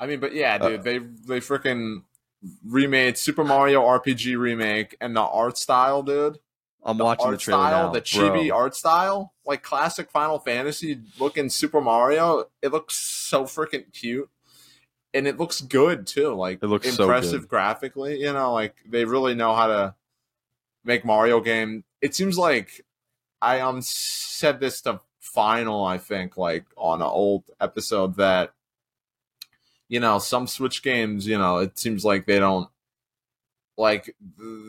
I 0.00 0.06
mean, 0.06 0.20
but 0.20 0.34
yeah, 0.34 0.58
Uh, 0.60 0.68
dude, 0.68 0.82
they 0.82 0.98
they 0.98 1.40
freaking 1.40 2.02
remade 2.64 3.16
Super 3.18 3.42
Mario 3.42 3.82
RPG 3.82 4.38
remake 4.38 4.96
and 5.00 5.16
the 5.16 5.22
art 5.22 5.56
style, 5.58 6.02
dude. 6.02 6.38
I'm 6.84 6.96
The 6.96 7.04
watching 7.04 7.30
the 7.30 7.36
trailer 7.36 7.68
style, 7.68 7.86
now, 7.88 7.92
the 7.92 8.00
chibi 8.00 8.48
bro. 8.48 8.56
art 8.56 8.74
style, 8.76 9.34
like 9.44 9.62
classic 9.62 10.10
Final 10.10 10.38
Fantasy 10.38 11.00
looking 11.18 11.50
Super 11.50 11.80
Mario. 11.80 12.44
It 12.62 12.72
looks 12.72 12.94
so 12.96 13.44
freaking 13.44 13.92
cute. 13.92 14.28
And 15.14 15.26
it 15.26 15.38
looks 15.38 15.60
good 15.60 16.06
too, 16.06 16.34
like 16.34 16.62
It 16.62 16.66
looks 16.66 16.92
so 16.92 17.04
impressive 17.04 17.48
graphically. 17.48 18.20
You 18.20 18.32
know, 18.32 18.52
like 18.52 18.76
they 18.86 19.04
really 19.04 19.34
know 19.34 19.54
how 19.54 19.66
to 19.66 19.94
make 20.84 21.04
Mario 21.04 21.40
game. 21.40 21.84
It 22.00 22.14
seems 22.14 22.38
like 22.38 22.84
I 23.42 23.60
um 23.60 23.80
said 23.82 24.60
this 24.60 24.80
to 24.82 25.00
Final, 25.18 25.84
I 25.84 25.98
think, 25.98 26.36
like 26.36 26.66
on 26.76 27.00
an 27.00 27.06
old 27.08 27.44
episode 27.60 28.16
that 28.16 28.52
you 29.88 29.98
know 30.00 30.18
some 30.18 30.46
Switch 30.46 30.82
games, 30.82 31.26
you 31.26 31.38
know, 31.38 31.58
it 31.58 31.78
seems 31.78 32.04
like 32.04 32.26
they 32.26 32.38
don't 32.38 32.68
like 33.76 34.14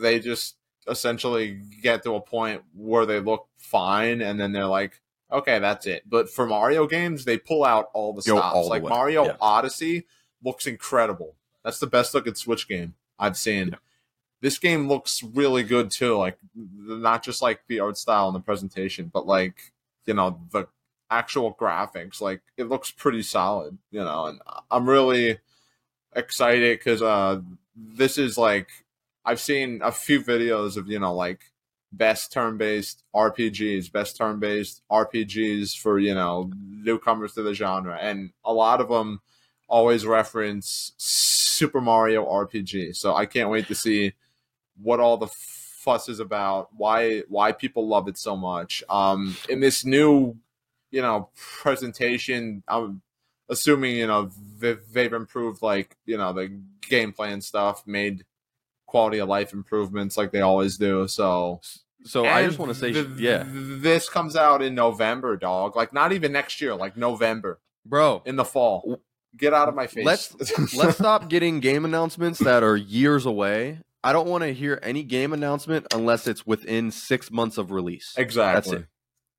they 0.02 0.19
just 0.19 0.56
essentially 0.89 1.62
get 1.82 2.04
to 2.04 2.15
a 2.15 2.21
point 2.21 2.63
where 2.75 3.06
they 3.06 3.19
look 3.19 3.47
fine 3.58 4.21
and 4.21 4.39
then 4.39 4.52
they're 4.52 4.65
like 4.65 5.02
okay 5.32 5.60
that's 5.60 5.86
it. 5.86 6.04
But 6.10 6.30
for 6.30 6.45
mario 6.47 6.88
games 6.88 7.25
they 7.25 7.38
pull 7.38 7.63
out 7.63 7.89
all 7.93 8.13
the 8.13 8.21
Go 8.23 8.38
stops. 8.38 8.56
all 8.56 8.67
like 8.69 8.84
way, 8.84 8.89
mario 8.89 9.25
yeah. 9.25 9.36
odyssey 9.39 10.06
looks 10.43 10.65
incredible. 10.67 11.36
That's 11.63 11.80
the 11.80 11.88
best 11.88 12.13
looking 12.13 12.36
switch 12.36 12.67
game 12.67 12.95
i've 13.19 13.38
seen. 13.38 13.69
Yeah. 13.69 13.75
this 14.41 14.58
game 14.58 14.88
looks 14.88 15.21
really 15.21 15.63
good 15.63 15.91
too 15.91 16.17
like 16.17 16.38
not 16.56 17.23
just 17.23 17.41
like 17.41 17.62
the 17.67 17.80
art 17.82 17.97
style 17.97 18.28
and 18.28 18.36
the 18.36 18.39
presentation 18.39 19.10
but 19.13 19.28
like 19.28 19.73
you 20.06 20.13
know 20.13 20.39
the 20.52 20.67
actual 21.12 21.54
graphics 21.54 22.21
like 22.21 22.41
it 22.56 22.69
looks 22.69 22.91
pretty 22.91 23.21
solid 23.21 23.78
you 23.91 23.99
know 23.99 24.25
and 24.28 24.39
i'm 24.71 24.88
really 24.88 25.39
excited 26.15 26.80
because 26.80 27.02
uh 27.02 27.41
this 27.75 28.17
is 28.17 28.38
like 28.38 28.69
I've 29.30 29.39
seen 29.39 29.82
a 29.84 29.92
few 29.92 30.24
videos 30.24 30.76
of 30.76 30.88
you 30.88 30.98
know 30.98 31.13
like 31.13 31.42
best 31.92 32.32
turn-based 32.32 33.04
RPGs, 33.15 33.92
best 33.92 34.18
turn-based 34.18 34.82
RPGs 34.92 35.78
for 35.78 36.00
you 36.00 36.15
know 36.15 36.52
newcomers 36.60 37.34
to 37.34 37.44
the 37.44 37.54
genre, 37.54 37.96
and 38.02 38.32
a 38.44 38.52
lot 38.52 38.82
of 38.82 38.89
them 38.89 39.22
always 39.68 40.04
reference 40.04 40.94
Super 40.98 41.80
Mario 41.80 42.26
RPG. 42.26 42.96
So 42.96 43.15
I 43.15 43.28
can't 43.28 43.52
wait 43.52 43.68
to 43.68 43.76
see 43.76 44.13
what 44.82 45.00
all 45.00 45.18
the 45.18 45.28
fuss 45.28 46.10
is 46.10 46.20
about, 46.20 46.70
why 46.76 47.20
why 47.30 47.52
people 47.52 47.88
love 47.88 48.08
it 48.08 48.18
so 48.18 48.36
much. 48.36 48.84
Um, 48.89 49.38
in 49.48 49.60
this 49.60 49.86
new 49.86 50.38
you 50.89 51.04
know 51.04 51.30
presentation, 51.36 52.63
I'm 52.68 53.04
assuming 53.48 53.96
you 53.96 54.08
know 54.08 54.32
they- 54.58 54.80
they've 54.92 55.13
improved 55.13 55.62
like 55.62 55.98
you 56.08 56.18
know 56.18 56.34
the 56.34 56.60
gameplay 56.89 57.32
and 57.32 57.44
stuff, 57.44 57.86
made 57.86 58.26
quality 58.89 59.19
of 59.19 59.30
life 59.30 59.54
improvements 59.54 60.17
like 60.17 60.32
they 60.32 60.41
always 60.41 60.78
do. 60.78 61.08
So, 61.08 61.62
So 62.04 62.25
I 62.25 62.45
just 62.45 62.60
want 62.60 62.73
to 62.73 62.78
say, 62.80 62.91
th- 62.93 63.08
yeah, 63.17 63.43
this 63.47 64.10
comes 64.10 64.36
out 64.36 64.62
in 64.62 64.75
November, 64.75 65.38
dog. 65.38 65.75
Like 65.75 65.93
not 65.93 66.12
even 66.12 66.32
next 66.32 66.60
year, 66.62 66.75
like 66.75 66.97
November 66.97 67.60
bro. 67.86 68.21
in 68.25 68.36
the 68.36 68.45
fall. 68.45 69.02
Get 69.38 69.54
out 69.54 69.69
of 69.69 69.75
my 69.75 69.88
face. 69.88 70.06
Let's- 70.06 70.73
Let's 70.75 70.97
stop 70.97 71.30
getting 71.30 71.60
game 71.60 71.86
announcements 71.86 72.39
that 72.39 72.63
are 72.63 72.75
years 72.75 73.25
away. 73.25 73.80
I 74.04 74.13
don't 74.13 74.28
want 74.30 74.43
to 74.43 74.54
hear 74.54 74.80
any 74.82 75.04
game 75.04 75.34
announcement 75.34 75.88
unless 75.93 76.25
it's 76.25 76.45
within 76.47 76.89
six 76.91 77.30
months 77.32 77.58
of 77.58 77.71
release. 77.71 78.13
exactly. 78.17 78.71
That's 78.71 78.82
it. 78.82 78.88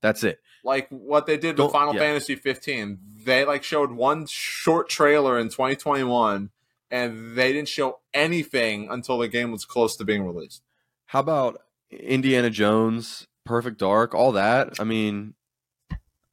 That's 0.02 0.24
it. 0.24 0.38
Like 0.62 0.88
what 0.90 1.24
they 1.26 1.38
did 1.38 1.56
Don't- 1.56 1.66
with 1.66 1.72
Final 1.72 1.94
yeah. 1.94 2.00
Fantasy 2.00 2.34
15. 2.36 2.98
They 3.24 3.44
like 3.46 3.62
showed 3.64 3.90
one 3.92 4.26
short 4.26 4.88
trailer 4.90 5.38
in 5.38 5.48
2021 5.48 6.50
and 6.90 7.36
they 7.36 7.52
didn't 7.52 7.68
show 7.68 7.98
anything 8.14 8.88
until 8.90 9.18
the 9.18 9.28
game 9.28 9.52
was 9.52 9.64
close 9.64 9.96
to 9.96 10.04
being 10.04 10.24
released. 10.24 10.62
How 11.06 11.20
about 11.20 11.60
Indiana 11.90 12.50
Jones, 12.50 13.26
Perfect 13.44 13.78
Dark, 13.78 14.14
all 14.14 14.32
that? 14.32 14.78
I 14.80 14.84
mean, 14.84 15.34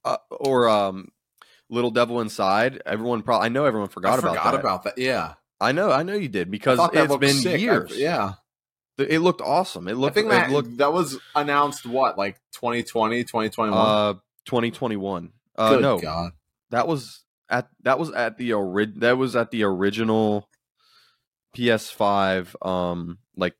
uh, 0.04 0.16
or 0.30 0.68
um, 0.68 1.08
Little 1.68 1.90
Devil 1.90 2.20
Inside. 2.20 2.82
Everyone 2.86 3.22
probably. 3.22 3.46
I 3.46 3.48
know 3.48 3.64
everyone 3.64 3.88
forgot, 3.88 4.14
I 4.14 4.18
about 4.18 4.30
forgot 4.30 4.52
that. 4.52 4.60
about 4.60 4.82
that. 4.84 4.98
Yeah. 4.98 5.34
I 5.60 5.72
know. 5.72 5.90
I 5.90 6.02
know 6.04 6.14
you 6.14 6.28
did 6.28 6.50
because 6.50 6.78
it's 6.92 7.16
been 7.16 7.34
sick. 7.34 7.54
I- 7.54 7.56
years. 7.56 7.96
yeah. 7.96 8.34
It 8.96 9.20
looked 9.20 9.40
awesome. 9.40 9.86
It 9.86 9.92
I 9.92 9.94
looked. 9.94 10.14
think 10.14 10.26
it 10.26 10.30
that 10.30 10.50
looked 10.50 10.78
that 10.78 10.92
was 10.92 11.18
announced 11.36 11.86
what 11.86 12.18
like 12.18 12.34
2020, 12.52 13.22
2021. 13.22 13.78
uh 13.78 14.14
2021. 14.44 15.30
Uh, 15.56 15.70
Good 15.70 15.82
no, 15.82 15.98
God. 16.00 16.32
that 16.70 16.88
was 16.88 17.22
at 17.50 17.68
that 17.82 17.98
was 17.98 18.10
at 18.10 18.38
the 18.38 18.52
ori- 18.52 18.92
that 18.96 19.16
was 19.18 19.36
at 19.36 19.50
the 19.50 19.64
original 19.64 20.48
PS5 21.56 22.54
um 22.66 23.18
like 23.36 23.54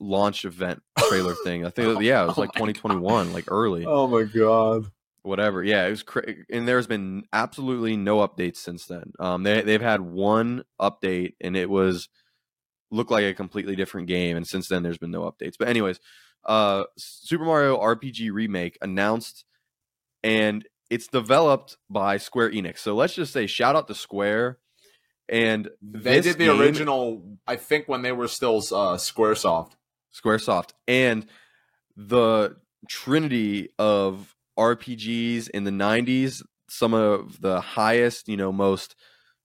launch 0.00 0.44
event 0.44 0.82
trailer 0.98 1.34
thing. 1.44 1.64
I 1.64 1.70
think 1.70 2.02
yeah, 2.02 2.22
it 2.22 2.26
was 2.26 2.34
Oh 2.38 2.40
like 2.42 2.54
my 2.54 2.72
2021, 2.72 3.32
like 3.32 3.44
early. 3.50 3.84
Oh 3.86 4.06
my 4.06 4.24
God. 4.24 4.86
Whatever. 5.22 5.62
Yeah, 5.62 5.86
it 5.86 5.90
was 5.90 6.02
cra- 6.02 6.34
and 6.50 6.66
there's 6.66 6.88
been 6.88 7.24
absolutely 7.32 7.96
no 7.96 8.26
updates 8.26 8.56
since 8.56 8.86
then. 8.86 9.12
Um 9.18 9.42
they 9.44 9.62
they've 9.62 9.80
had 9.80 10.00
one 10.00 10.64
update 10.80 11.34
and 11.40 11.56
it 11.56 11.70
was 11.70 12.08
looked 12.90 13.10
like 13.10 13.24
a 13.24 13.32
completely 13.34 13.76
different 13.76 14.08
game 14.08 14.36
and 14.36 14.46
since 14.46 14.68
then 14.68 14.82
there's 14.82 14.98
been 14.98 15.10
no 15.10 15.22
updates. 15.22 15.54
But 15.58 15.68
anyways, 15.68 16.00
uh, 16.44 16.84
Super 16.98 17.44
Mario 17.44 17.78
RPG 17.80 18.32
remake 18.32 18.76
announced, 18.82 19.44
and 20.24 20.66
it's 20.92 21.06
developed 21.08 21.76
by 21.88 22.18
Square 22.18 22.50
Enix. 22.52 22.78
So 22.78 22.94
let's 22.94 23.14
just 23.14 23.32
say 23.32 23.46
shout 23.46 23.74
out 23.76 23.88
to 23.88 23.94
Square. 23.94 24.58
And 25.28 25.70
They 25.80 26.20
did 26.20 26.36
the 26.36 26.46
game- 26.46 26.60
original, 26.60 27.38
I 27.46 27.56
think, 27.56 27.88
when 27.88 28.02
they 28.02 28.12
were 28.12 28.28
still 28.28 28.56
uh, 28.58 28.96
SquareSoft. 28.98 29.72
SquareSoft 30.14 30.70
and 30.86 31.26
the 31.96 32.56
trinity 32.88 33.70
of 33.78 34.34
RPGs 34.58 35.48
in 35.50 35.64
the 35.64 35.70
90s, 35.70 36.42
some 36.68 36.92
of 36.92 37.40
the 37.40 37.60
highest, 37.62 38.28
you 38.28 38.36
know, 38.36 38.52
most 38.52 38.94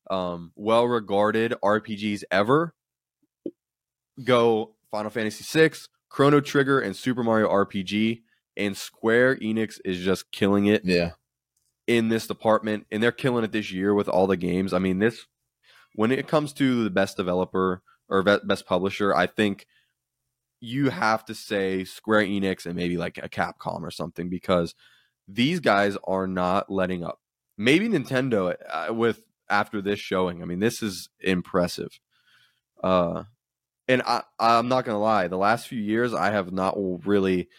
um, 0.10 0.52
well-regarded 0.56 1.54
RPGs 1.64 2.24
ever 2.32 2.74
go 4.24 4.76
Final 4.92 5.10
Fantasy 5.12 5.44
VI, 5.48 5.76
Chrono 6.10 6.40
Trigger, 6.42 6.80
and 6.80 6.96
Super 6.96 7.24
Mario 7.24 7.48
RPG. 7.50 8.22
And 8.58 8.76
Square 8.76 9.38
Enix 9.38 9.80
is 9.86 10.00
just 10.00 10.32
killing 10.32 10.66
it 10.66 10.84
Yeah. 10.84 11.12
In 11.88 12.10
this 12.10 12.28
department, 12.28 12.86
and 12.92 13.02
they're 13.02 13.12
killing 13.12 13.44
it 13.44 13.52
this 13.52 13.72
year 13.72 13.94
with 13.94 14.10
all 14.10 14.28
the 14.28 14.38
games. 14.38 14.74
I 14.74 14.80
mean, 14.80 15.00
this 15.00 15.26
when 15.96 16.12
it 16.12 16.28
comes 16.28 16.54
to 16.54 16.84
the 16.84 16.90
best 16.90 17.18
developer 17.18 17.82
or 18.10 18.22
best 18.22 18.68
publisher, 18.68 19.16
I 19.16 19.26
think 19.26 19.66
you 20.60 20.90
have 20.90 21.26
to 21.26 21.34
say 21.34 21.84
Square 21.84 22.24
Enix 22.24 22.66
and 22.66 22.76
maybe 22.76 22.98
like 22.98 23.18
a 23.18 23.30
Capcom 23.30 23.82
or 23.82 23.92
something 23.92 24.30
because 24.30 24.76
these 25.28 25.60
guys 25.60 25.98
are 26.04 26.28
not 26.28 26.70
letting 26.70 27.04
up. 27.04 27.20
Maybe 27.58 27.90
Nintendo 27.90 28.56
uh, 28.70 28.94
with 28.94 29.22
after 29.50 29.82
this 29.82 30.00
showing. 30.00 30.42
I 30.42 30.46
mean, 30.46 30.60
this 30.60 30.84
is 30.84 31.10
impressive. 31.20 32.00
Uh, 32.84 33.24
and 33.88 34.02
I, 34.06 34.24
I'm 34.40 34.68
not 34.68 34.86
gonna 34.86 35.00
lie. 35.00 35.28
The 35.28 35.38
last 35.38 35.68
few 35.68 35.82
years, 35.82 36.14
I 36.14 36.32
have 36.32 36.52
not 36.52 36.76
really 37.06 37.50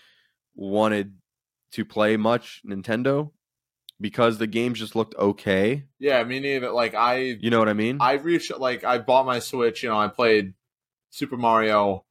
wanted 0.54 1.14
to 1.72 1.84
play 1.84 2.16
much 2.16 2.62
Nintendo 2.66 3.32
because 4.00 4.38
the 4.38 4.46
games 4.46 4.78
just 4.78 4.96
looked 4.96 5.14
okay. 5.16 5.84
Yeah, 5.98 6.22
me 6.24 6.40
neither. 6.40 6.70
Like, 6.70 6.94
I 6.94 7.38
You 7.40 7.50
know 7.50 7.58
what 7.58 7.68
I 7.68 7.74
mean? 7.74 7.98
I 8.00 8.14
reached 8.14 8.56
like 8.58 8.84
I 8.84 8.98
bought 8.98 9.26
my 9.26 9.38
Switch. 9.38 9.82
You 9.82 9.88
know, 9.88 9.98
I 9.98 10.08
played 10.08 10.54
Super 11.10 11.36
Mario 11.36 12.04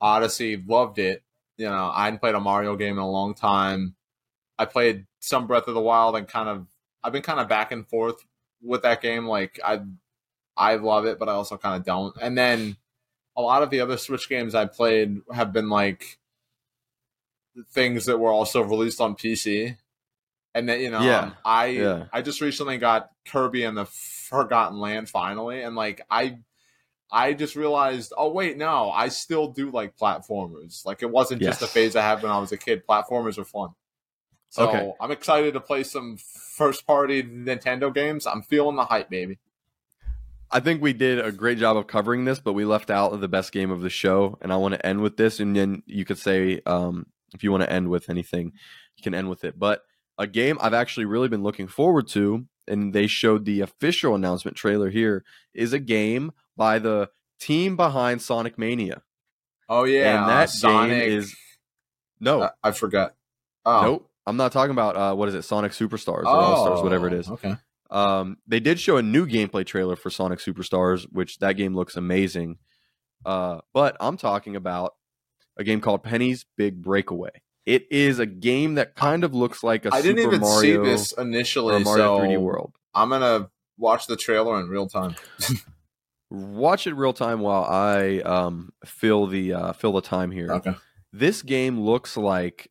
Odyssey, 0.00 0.62
loved 0.66 0.98
it. 0.98 1.22
You 1.56 1.66
know, 1.66 1.90
I 1.92 2.04
hadn't 2.04 2.20
played 2.20 2.34
a 2.34 2.40
Mario 2.40 2.76
game 2.76 2.94
in 2.94 3.02
a 3.02 3.10
long 3.10 3.34
time. 3.34 3.94
I 4.58 4.64
played 4.64 5.06
some 5.20 5.46
Breath 5.46 5.68
of 5.68 5.74
the 5.74 5.80
Wild 5.80 6.16
and 6.16 6.26
kind 6.26 6.48
of 6.48 6.66
I've 7.02 7.12
been 7.12 7.22
kind 7.22 7.40
of 7.40 7.48
back 7.48 7.72
and 7.72 7.86
forth 7.86 8.24
with 8.62 8.82
that 8.82 9.02
game. 9.02 9.26
Like 9.26 9.58
I 9.64 9.80
I 10.56 10.76
love 10.76 11.06
it, 11.06 11.18
but 11.18 11.28
I 11.28 11.32
also 11.32 11.56
kind 11.56 11.76
of 11.76 11.84
don't. 11.84 12.16
And 12.20 12.36
then 12.36 12.76
a 13.36 13.42
lot 13.42 13.62
of 13.62 13.70
the 13.70 13.80
other 13.80 13.96
Switch 13.96 14.28
games 14.28 14.54
I 14.54 14.66
played 14.66 15.20
have 15.32 15.52
been 15.52 15.68
like 15.68 16.18
things 17.70 18.06
that 18.06 18.18
were 18.18 18.30
also 18.30 18.62
released 18.62 19.00
on 19.00 19.14
PC. 19.14 19.76
And 20.54 20.68
then 20.68 20.80
you 20.80 20.90
know, 20.90 21.00
Yeah. 21.02 21.18
um, 21.18 21.36
I 21.44 21.66
Yeah. 21.66 22.04
I 22.12 22.22
just 22.22 22.40
recently 22.40 22.78
got 22.78 23.10
Kirby 23.26 23.64
and 23.64 23.76
the 23.76 23.86
Forgotten 23.86 24.78
Land 24.78 25.08
finally, 25.08 25.62
and 25.62 25.74
like 25.74 26.02
I 26.10 26.38
I 27.10 27.34
just 27.34 27.56
realized, 27.56 28.12
oh 28.16 28.32
wait, 28.32 28.56
no, 28.56 28.90
I 28.90 29.08
still 29.08 29.48
do 29.48 29.70
like 29.70 29.96
platformers. 29.96 30.84
Like 30.86 31.02
it 31.02 31.10
wasn't 31.10 31.42
just 31.42 31.60
a 31.62 31.66
phase 31.66 31.94
I 31.94 32.02
had 32.02 32.22
when 32.22 32.32
I 32.32 32.38
was 32.38 32.52
a 32.52 32.56
kid. 32.56 32.86
Platformers 32.88 33.38
are 33.38 33.44
fun. 33.44 33.70
So 34.48 34.68
Okay. 34.68 34.92
I'm 35.00 35.10
excited 35.10 35.54
to 35.54 35.60
play 35.60 35.82
some 35.82 36.16
first 36.16 36.86
party 36.86 37.22
Nintendo 37.22 37.92
games. 37.92 38.26
I'm 38.26 38.42
feeling 38.42 38.76
the 38.76 38.84
hype, 38.84 39.10
baby. 39.10 39.38
I 40.50 40.60
think 40.60 40.82
we 40.82 40.92
did 40.92 41.18
a 41.18 41.32
great 41.32 41.56
job 41.58 41.78
of 41.78 41.86
covering 41.86 42.26
this, 42.26 42.38
but 42.38 42.52
we 42.52 42.66
left 42.66 42.90
out 42.90 43.18
the 43.18 43.28
best 43.28 43.52
game 43.52 43.70
of 43.70 43.80
the 43.80 43.88
show, 43.88 44.36
and 44.42 44.52
I 44.52 44.56
want 44.56 44.74
to 44.74 44.86
end 44.86 45.00
with 45.00 45.16
this. 45.16 45.40
And 45.40 45.56
then 45.56 45.82
you 45.86 46.04
could 46.04 46.18
say, 46.18 46.60
um, 46.66 47.06
if 47.34 47.42
you 47.42 47.50
want 47.50 47.62
to 47.62 47.72
end 47.72 47.88
with 47.88 48.10
anything, 48.10 48.52
you 48.96 49.02
can 49.02 49.14
end 49.14 49.30
with 49.30 49.44
it. 49.44 49.58
But 49.58 49.82
a 50.22 50.26
game 50.26 50.56
I've 50.60 50.72
actually 50.74 51.06
really 51.06 51.28
been 51.28 51.42
looking 51.42 51.66
forward 51.66 52.06
to, 52.08 52.46
and 52.68 52.92
they 52.92 53.06
showed 53.06 53.44
the 53.44 53.60
official 53.60 54.14
announcement 54.14 54.56
trailer 54.56 54.88
here, 54.88 55.24
is 55.52 55.72
a 55.72 55.78
game 55.78 56.32
by 56.56 56.78
the 56.78 57.10
team 57.40 57.76
behind 57.76 58.22
Sonic 58.22 58.56
Mania. 58.56 59.02
Oh 59.68 59.84
yeah, 59.84 60.14
And 60.14 60.24
uh, 60.24 60.28
that 60.28 60.50
Sonic 60.50 60.90
game 60.90 61.18
is 61.18 61.34
no, 62.20 62.42
Uh, 62.42 62.50
I 62.62 62.70
forgot. 62.70 63.14
Oh. 63.64 63.82
nope. 63.82 64.08
I'm 64.24 64.36
not 64.36 64.52
talking 64.52 64.70
about 64.70 64.96
uh, 64.96 65.14
what 65.16 65.28
is 65.28 65.34
it, 65.34 65.42
Sonic 65.42 65.72
Superstars 65.72 66.22
or 66.22 66.28
All 66.28 66.64
Stars, 66.64 66.82
whatever 66.82 67.08
it 67.08 67.14
is. 67.14 67.28
Oh, 67.28 67.34
Okay. 67.34 67.56
Um, 67.90 68.38
they 68.46 68.60
did 68.60 68.80
show 68.80 68.96
a 68.96 69.02
new 69.02 69.26
gameplay 69.26 69.66
trailer 69.66 69.96
for 69.96 70.08
Sonic 70.08 70.38
Superstars, 70.38 71.06
which 71.10 71.38
that 71.40 71.54
game 71.54 71.74
looks 71.74 71.96
amazing. 71.96 72.58
Uh, 73.26 73.60
but 73.74 73.96
I'm 74.00 74.16
talking 74.16 74.56
about 74.56 74.94
a 75.58 75.64
game 75.64 75.80
called 75.80 76.02
Penny's 76.02 76.46
Big 76.56 76.80
Breakaway. 76.80 77.41
It 77.64 77.86
is 77.90 78.18
a 78.18 78.26
game 78.26 78.74
that 78.74 78.96
kind 78.96 79.22
of 79.22 79.34
looks 79.34 79.62
like 79.62 79.84
a 79.86 79.94
I 79.94 80.02
didn't 80.02 80.24
even 80.24 80.40
Mario 80.40 80.60
see 80.60 80.90
this 80.90 81.12
or 81.12 81.22
initially, 81.22 81.76
a 81.76 81.80
Mario 81.80 82.18
so 82.18 82.24
3D 82.24 82.40
World. 82.40 82.74
I'm 82.94 83.08
gonna 83.08 83.50
watch 83.78 84.06
the 84.06 84.16
trailer 84.16 84.58
in 84.60 84.68
real 84.68 84.88
time. 84.88 85.14
Watch 86.30 86.86
it 86.86 86.94
real 86.94 87.12
time 87.12 87.40
while 87.40 87.64
I 87.64 88.20
um, 88.20 88.72
fill 88.86 89.26
the 89.26 89.52
uh, 89.52 89.72
fill 89.74 89.92
the 89.92 90.00
time 90.00 90.30
here. 90.30 90.50
Okay. 90.50 90.74
This 91.12 91.42
game 91.42 91.78
looks 91.78 92.16
like 92.16 92.70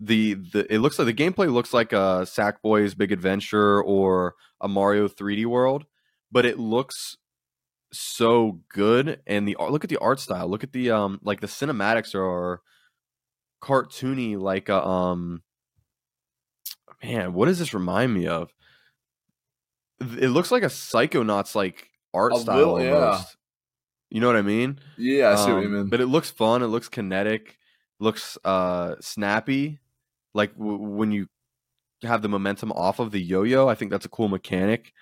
the 0.00 0.34
the 0.34 0.72
it 0.72 0.78
looks 0.80 0.98
like 0.98 1.06
the 1.06 1.14
gameplay 1.14 1.50
looks 1.50 1.72
like 1.72 1.92
a 1.92 2.24
Sackboy's 2.24 2.94
Big 2.94 3.12
Adventure 3.12 3.80
or 3.80 4.34
a 4.60 4.66
Mario 4.66 5.06
3D 5.06 5.46
World, 5.46 5.86
but 6.30 6.44
it 6.44 6.58
looks 6.58 7.16
so 7.92 8.60
good 8.68 9.20
and 9.26 9.46
the 9.46 9.54
art 9.56 9.70
look 9.70 9.84
at 9.84 9.90
the 9.90 9.98
art 9.98 10.18
style. 10.18 10.48
Look 10.48 10.64
at 10.64 10.72
the 10.72 10.90
um 10.90 11.20
like 11.22 11.40
the 11.40 11.46
cinematics 11.46 12.14
are 12.14 12.62
cartoony 13.62 14.38
like 14.38 14.68
a 14.68 14.84
um 14.86 15.42
man, 17.02 17.32
what 17.32 17.46
does 17.46 17.58
this 17.58 17.74
remind 17.74 18.12
me 18.14 18.26
of? 18.26 18.52
It 20.00 20.28
looks 20.28 20.50
like 20.50 20.62
a 20.62 20.66
Psychonauts 20.66 21.54
like 21.54 21.88
art 22.12 22.32
A 22.34 22.38
style 22.38 22.56
little, 22.56 22.82
yeah. 22.82 22.92
almost. 22.92 23.36
You 24.10 24.20
know 24.20 24.26
what 24.26 24.36
I 24.36 24.42
mean? 24.42 24.78
Yeah, 24.98 25.30
I 25.30 25.34
see 25.36 25.52
what 25.52 25.60
you 25.62 25.68
Um, 25.68 25.74
mean. 25.74 25.88
But 25.88 26.00
it 26.00 26.06
looks 26.06 26.30
fun. 26.30 26.62
It 26.62 26.66
looks 26.66 26.88
kinetic. 26.88 27.56
Looks 28.00 28.36
uh 28.44 28.96
snappy. 29.00 29.78
Like 30.34 30.56
w- 30.56 30.78
when 30.78 31.12
you 31.12 31.28
have 32.02 32.20
the 32.22 32.28
momentum 32.28 32.72
off 32.72 32.98
of 32.98 33.12
the 33.12 33.20
yo-yo, 33.20 33.68
I 33.68 33.74
think 33.74 33.90
that's 33.90 34.06
a 34.06 34.10
cool 34.10 34.28
mechanic. 34.28 34.92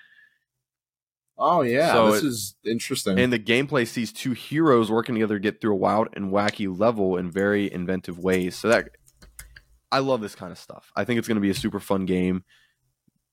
Oh 1.41 1.63
yeah, 1.63 1.93
so 1.93 2.13
this 2.13 2.23
it- 2.23 2.27
is 2.29 2.55
interesting. 2.65 3.19
And 3.19 3.33
the 3.33 3.39
gameplay 3.39 3.87
sees 3.87 4.13
two 4.13 4.33
heroes 4.33 4.91
working 4.91 5.15
together 5.17 5.35
to 5.37 5.41
get 5.41 5.61
through 5.61 5.73
a 5.73 5.77
wild 5.77 6.09
and 6.13 6.31
wacky 6.33 6.69
level 6.79 7.17
in 7.17 7.31
very 7.31 7.73
inventive 7.73 8.19
ways. 8.19 8.57
So 8.57 8.69
that 8.69 8.91
I 9.91 9.99
love 9.99 10.21
this 10.21 10.35
kind 10.37 10.53
of 10.53 10.59
stuff. 10.59 10.93
I 10.95 11.05
think 11.05 11.19
it's 11.19 11.27
going 11.27 11.37
to 11.37 11.41
be 11.43 11.51
a 11.51 11.55
super 11.55 11.81
fun 11.81 12.07
game. 12.07 12.45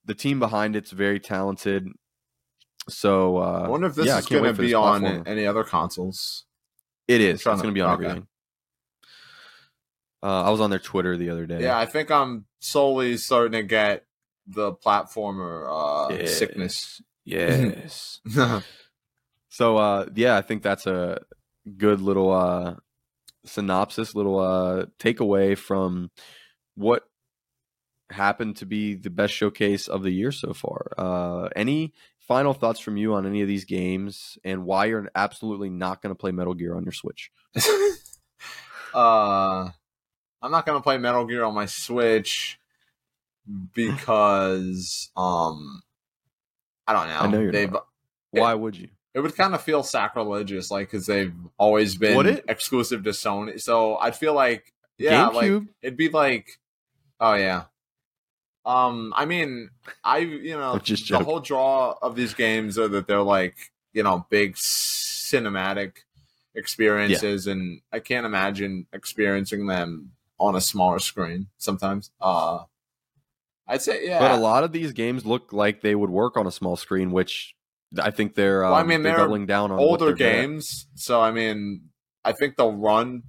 The 0.05 0.15
team 0.15 0.39
behind 0.39 0.75
it's 0.75 0.91
very 0.91 1.19
talented. 1.19 1.87
So 2.89 3.37
uh, 3.37 3.63
I 3.65 3.67
wonder 3.67 3.87
if 3.87 3.95
this 3.95 4.07
yeah, 4.07 4.17
is 4.17 4.25
going 4.25 4.45
to 4.45 4.53
be 4.53 4.73
on 4.73 5.27
any 5.27 5.45
other 5.45 5.63
consoles. 5.63 6.45
It 7.07 7.21
is. 7.21 7.35
It's 7.35 7.43
going 7.43 7.59
to- 7.61 7.71
be 7.71 7.81
on 7.81 7.95
okay. 7.95 8.05
everything. 8.05 8.27
Uh, 10.23 10.43
I 10.45 10.49
was 10.49 10.59
on 10.59 10.69
their 10.71 10.79
Twitter 10.79 11.15
the 11.15 11.29
other 11.29 11.45
day. 11.45 11.61
Yeah, 11.61 11.77
I 11.77 11.85
think 11.85 12.09
I'm 12.09 12.45
slowly 12.59 13.17
starting 13.17 13.51
to 13.51 13.63
get 13.63 14.05
the 14.47 14.73
platformer 14.73 15.67
uh, 15.69 16.13
Yes. 16.13 16.37
sickness. 16.37 17.01
Yes. 17.27 18.21
so 19.49 19.77
uh 19.77 20.05
yeah, 20.15 20.37
I 20.37 20.41
think 20.41 20.63
that's 20.63 20.87
a 20.87 21.19
good 21.77 21.99
little 21.99 22.31
uh 22.31 22.75
synopsis, 23.45 24.15
little 24.15 24.39
uh 24.39 24.85
takeaway 24.97 25.57
from 25.57 26.09
what 26.75 27.03
happened 28.09 28.55
to 28.57 28.65
be 28.65 28.93
the 28.95 29.09
best 29.09 29.33
showcase 29.33 29.89
of 29.89 30.03
the 30.03 30.11
year 30.11 30.31
so 30.31 30.53
far. 30.53 30.93
Uh 30.97 31.49
any 31.53 31.93
final 32.21 32.53
thoughts 32.53 32.79
from 32.79 32.95
you 32.95 33.13
on 33.13 33.25
any 33.25 33.41
of 33.41 33.49
these 33.49 33.65
games 33.65 34.37
and 34.45 34.63
why 34.63 34.85
you're 34.85 35.09
absolutely 35.13 35.69
not 35.69 36.01
going 36.01 36.13
to 36.13 36.19
play 36.19 36.31
Metal 36.31 36.53
Gear 36.53 36.75
on 36.75 36.83
your 36.83 36.93
Switch? 36.93 37.31
uh, 38.93 39.69
I'm 40.41 40.51
not 40.51 40.65
gonna 40.65 40.81
play 40.81 40.97
Metal 40.97 41.25
Gear 41.25 41.43
on 41.43 41.53
my 41.53 41.65
Switch 41.65 42.59
because 43.73 45.09
um, 45.15 45.81
I 46.87 46.93
don't 46.93 47.07
know. 47.07 47.17
I 47.17 47.27
know 47.27 47.41
you're 47.41 47.51
They've 47.51 47.71
not. 47.71 47.87
Why 48.31 48.53
would 48.53 48.75
you? 48.75 48.89
it 49.17 49.21
would 49.21 49.35
kind 49.35 49.55
of 49.55 49.61
feel 49.63 49.81
sacrilegious, 49.81 50.69
like 50.69 50.91
because 50.91 51.07
they've 51.07 51.33
always 51.57 51.95
been 51.95 52.23
it? 52.27 52.45
exclusive 52.47 53.03
to 53.03 53.09
Sony. 53.09 53.59
So 53.59 53.95
I'd 53.97 54.15
feel 54.15 54.35
like 54.35 54.73
yeah, 54.99 55.25
like 55.29 55.63
it'd 55.81 55.97
be 55.97 56.09
like, 56.09 56.59
oh 57.19 57.33
yeah. 57.33 57.63
Um, 58.63 59.13
I 59.15 59.25
mean, 59.25 59.71
I 60.03 60.19
you 60.19 60.55
know 60.55 60.77
just 60.77 61.09
the 61.09 61.17
whole 61.17 61.39
draw 61.39 61.95
of 61.99 62.15
these 62.15 62.35
games 62.35 62.77
are 62.77 62.87
that 62.89 63.07
they're 63.07 63.23
like 63.23 63.55
you 63.91 64.03
know 64.03 64.27
big 64.29 64.53
cinematic 64.53 65.93
experiences, 66.53 67.47
and 67.47 67.81
I 67.91 67.99
can't 67.99 68.25
imagine 68.25 68.85
experiencing 68.93 69.65
them 69.65 70.11
on 70.39 70.55
a 70.55 70.61
smaller 70.61 70.99
screen. 70.99 71.47
Sometimes, 71.57 72.11
uh, 72.21 72.65
I'd 73.67 73.81
say 73.81 74.07
yeah. 74.07 74.19
But 74.19 74.31
a 74.31 74.35
lot 74.35 74.63
of 74.63 74.71
these 74.71 74.93
games 74.93 75.25
look 75.25 75.51
like 75.51 75.81
they 75.81 75.95
would 75.95 76.09
work 76.09 76.37
on 76.37 76.47
a 76.47 76.51
small 76.51 76.75
screen, 76.75 77.11
which 77.11 77.55
I 78.01 78.11
think 78.11 78.35
they're 78.35 78.63
um, 78.65 78.71
Well, 78.71 78.79
I 78.79 78.83
mean, 78.83 79.03
they're 79.03 79.11
they're 79.13 79.23
doubling 79.23 79.45
down 79.45 79.71
on 79.71 79.79
older 79.79 80.13
games, 80.13 80.87
so 80.95 81.21
I 81.21 81.31
mean, 81.31 81.89
I 82.23 82.31
think 82.31 82.55
they'll 82.57 82.73
run 82.75 83.23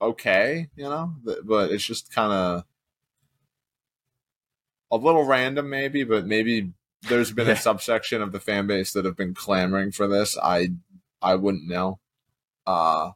okay, 0.00 0.68
you 0.76 0.84
know, 0.84 1.14
but 1.44 1.70
it's 1.70 1.84
just 1.84 2.12
kind 2.12 2.32
of 2.32 2.64
a 4.90 4.96
little 4.96 5.24
random, 5.24 5.68
maybe, 5.70 6.04
but 6.04 6.26
maybe 6.26 6.72
there's 7.02 7.32
been 7.32 7.46
Yeah. 7.46 7.54
a 7.54 7.56
subsection 7.68 8.22
of 8.22 8.32
the 8.32 8.40
fan 8.40 8.66
base 8.66 8.92
that 8.92 9.04
have 9.04 9.16
been 9.16 9.34
clamoring 9.34 9.92
for 9.92 10.06
this. 10.06 10.36
I 10.42 10.70
I 11.22 11.34
wouldn't 11.36 11.66
know. 11.68 12.00
Uh, 12.66 13.12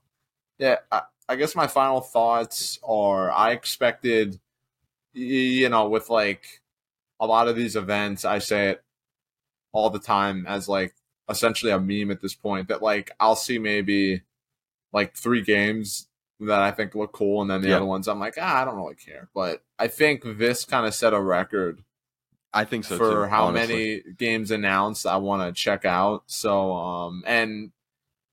yeah, 0.58 0.78
I, 0.92 1.02
I 1.28 1.36
guess 1.36 1.56
my 1.56 1.66
final 1.66 2.00
thoughts 2.00 2.78
are 2.86 3.30
I 3.30 3.52
expected, 3.52 4.40
you 5.12 5.68
know, 5.68 5.88
with 5.88 6.10
like 6.10 6.57
a 7.20 7.26
lot 7.26 7.48
of 7.48 7.56
these 7.56 7.76
events, 7.76 8.24
I 8.24 8.38
say 8.38 8.70
it 8.70 8.82
all 9.72 9.90
the 9.90 9.98
time 9.98 10.46
as 10.46 10.68
like 10.68 10.94
essentially 11.28 11.72
a 11.72 11.78
meme 11.78 12.10
at 12.10 12.20
this 12.22 12.34
point 12.34 12.68
that 12.68 12.82
like 12.82 13.10
I'll 13.20 13.36
see 13.36 13.58
maybe 13.58 14.22
like 14.92 15.14
three 15.16 15.42
games 15.42 16.08
that 16.40 16.60
I 16.62 16.70
think 16.70 16.94
look 16.94 17.12
cool, 17.12 17.42
and 17.42 17.50
then 17.50 17.60
the 17.62 17.68
Yeah. 17.68 17.76
other 17.76 17.84
ones 17.84 18.06
I'm 18.08 18.20
like, 18.20 18.34
ah, 18.40 18.62
I 18.62 18.64
don't 18.64 18.76
really 18.76 18.94
care. 18.94 19.28
But 19.34 19.62
I 19.78 19.88
think 19.88 20.22
this 20.24 20.64
kind 20.64 20.86
of 20.86 20.94
set 20.94 21.12
a 21.12 21.20
record 21.20 21.82
I 22.54 22.64
think 22.64 22.84
so 22.84 22.96
for 22.96 23.24
too, 23.24 23.28
how 23.30 23.46
honestly. 23.46 24.02
many 24.04 24.14
games 24.16 24.50
announced 24.50 25.06
I 25.06 25.16
want 25.18 25.42
to 25.54 25.60
check 25.60 25.84
out. 25.84 26.22
So, 26.26 26.72
um, 26.72 27.22
and 27.26 27.72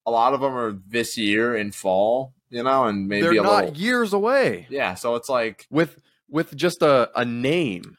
a 0.05 0.11
lot 0.11 0.33
of 0.33 0.39
them 0.39 0.55
are 0.55 0.71
this 0.87 1.17
year 1.17 1.55
in 1.55 1.71
fall, 1.71 2.33
you 2.49 2.63
know, 2.63 2.85
and 2.85 3.07
maybe 3.09 3.23
They're 3.23 3.31
a 3.41 3.43
not 3.43 3.65
little, 3.65 3.77
years 3.77 4.13
away 4.13 4.67
yeah. 4.69 4.93
So 4.93 5.15
it's 5.15 5.27
like 5.27 5.67
with 5.69 5.99
with 6.29 6.55
just 6.55 6.81
a, 6.81 7.09
a 7.19 7.25
name. 7.25 7.97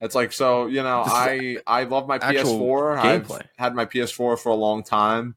It's 0.00 0.14
like 0.14 0.32
so, 0.32 0.66
you 0.66 0.82
know, 0.82 1.02
I 1.06 1.58
I 1.66 1.84
love 1.84 2.06
my 2.06 2.18
PS4. 2.18 2.98
I've 2.98 3.30
had 3.56 3.74
my 3.74 3.86
PS4 3.86 4.38
for 4.38 4.48
a 4.50 4.54
long 4.54 4.82
time. 4.82 5.36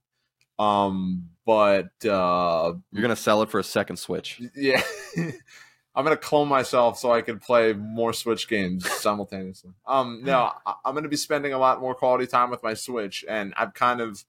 Um, 0.57 1.29
but 1.45 1.89
uh 2.05 2.73
You're 2.91 3.01
gonna 3.01 3.15
sell 3.15 3.41
it 3.41 3.49
for 3.49 3.59
a 3.59 3.63
second 3.63 3.97
Switch. 3.97 4.41
yeah. 4.55 4.83
I'm 5.95 6.03
gonna 6.05 6.17
clone 6.17 6.47
myself 6.47 6.99
so 6.99 7.11
I 7.11 7.21
can 7.21 7.39
play 7.39 7.73
more 7.73 8.13
Switch 8.13 8.47
games 8.47 8.89
simultaneously. 8.89 9.71
Um, 9.87 10.21
no, 10.23 10.51
I- 10.65 10.75
I'm 10.85 10.93
gonna 10.93 11.07
be 11.09 11.15
spending 11.17 11.53
a 11.53 11.57
lot 11.57 11.79
more 11.81 11.95
quality 11.95 12.27
time 12.27 12.49
with 12.51 12.61
my 12.61 12.73
Switch, 12.73 13.25
and 13.27 13.53
I've 13.57 13.73
kind 13.73 14.01
of 14.01 14.23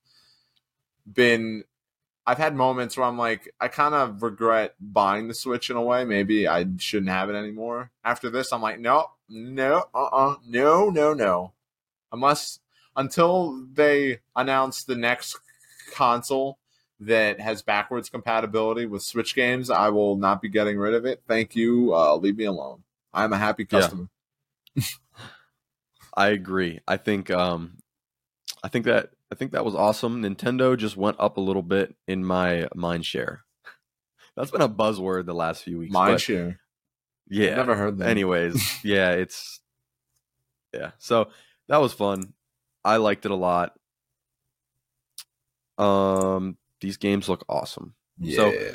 been. 1.11 1.63
I've 2.25 2.37
had 2.37 2.55
moments 2.55 2.95
where 2.97 3.07
I'm 3.07 3.17
like, 3.17 3.51
I 3.59 3.67
kind 3.67 3.95
of 3.95 4.21
regret 4.21 4.75
buying 4.79 5.27
the 5.27 5.33
Switch 5.33 5.69
in 5.71 5.75
a 5.75 5.81
way. 5.81 6.05
Maybe 6.05 6.47
I 6.47 6.65
shouldn't 6.77 7.09
have 7.11 7.29
it 7.29 7.35
anymore. 7.35 7.91
After 8.03 8.29
this, 8.29 8.53
I'm 8.53 8.61
like, 8.61 8.79
no, 8.79 9.07
no, 9.31 9.85
uh, 9.95 10.03
uh 10.03 10.35
no, 10.45 10.89
no, 10.89 11.13
no. 11.13 11.53
Unless 12.11 12.59
until 12.95 13.65
they 13.73 14.19
announce 14.35 14.83
the 14.83 14.95
next 14.95 15.39
console 15.93 16.59
that 16.99 17.39
has 17.39 17.61
backwards 17.61 18.09
compatibility 18.09 18.85
with 18.85 19.01
Switch 19.01 19.33
games, 19.33 19.69
I 19.69 19.89
will 19.89 20.17
not 20.17 20.41
be 20.41 20.49
getting 20.49 20.77
rid 20.77 20.93
of 20.93 21.05
it. 21.05 21.23
Thank 21.27 21.55
you. 21.55 21.93
Uh, 21.95 22.15
leave 22.15 22.37
me 22.37 22.45
alone. 22.45 22.83
I'm 23.13 23.33
a 23.33 23.37
happy 23.37 23.63
Yeah. 23.69 23.79
customer. 23.79 24.09
I 26.13 26.27
agree. 26.27 26.79
I 26.87 26.97
think 26.97 27.31
um 27.31 27.77
I 28.63 28.67
think 28.67 28.85
that 28.85 29.11
I 29.31 29.35
think 29.35 29.53
that 29.53 29.65
was 29.65 29.75
awesome. 29.75 30.21
Nintendo 30.21 30.77
just 30.77 30.97
went 30.97 31.17
up 31.19 31.37
a 31.37 31.41
little 31.41 31.63
bit 31.63 31.95
in 32.07 32.23
my 32.23 32.67
mind 32.75 33.05
share. 33.05 33.43
That's 34.35 34.51
been 34.51 34.61
a 34.61 34.69
buzzword 34.69 35.25
the 35.25 35.33
last 35.33 35.63
few 35.63 35.79
weeks. 35.79 35.93
Mind 35.93 36.21
share. 36.21 36.60
Yeah. 37.27 37.53
i 37.53 37.55
Never 37.57 37.75
heard 37.75 37.97
that. 37.99 38.09
Anyways, 38.09 38.79
yeah, 38.83 39.11
it's 39.11 39.59
yeah. 40.73 40.91
So 40.99 41.29
that 41.67 41.77
was 41.81 41.93
fun. 41.93 42.33
I 42.83 42.97
liked 42.97 43.25
it 43.25 43.31
a 43.31 43.35
lot. 43.35 43.73
Um 45.77 46.57
these 46.79 46.97
games 46.97 47.29
look 47.29 47.43
awesome. 47.49 47.95
Yeah. 48.17 48.35
So- 48.35 48.71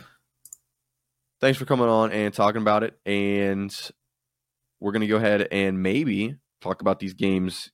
Thanks 1.39 1.59
for 1.59 1.67
coming 1.67 1.87
on 1.89 2.13
and 2.13 2.33
talking 2.33 2.63
about 2.63 2.83
it. 2.83 2.99
And 3.05 3.71
we're 4.81 4.93
gonna 4.93 5.07
go 5.07 5.17
ahead 5.17 5.47
and 5.53 5.83
maybe 5.83 6.37
talk 6.63 6.81
about 6.81 6.99
these 6.99 7.13
games 7.13 7.71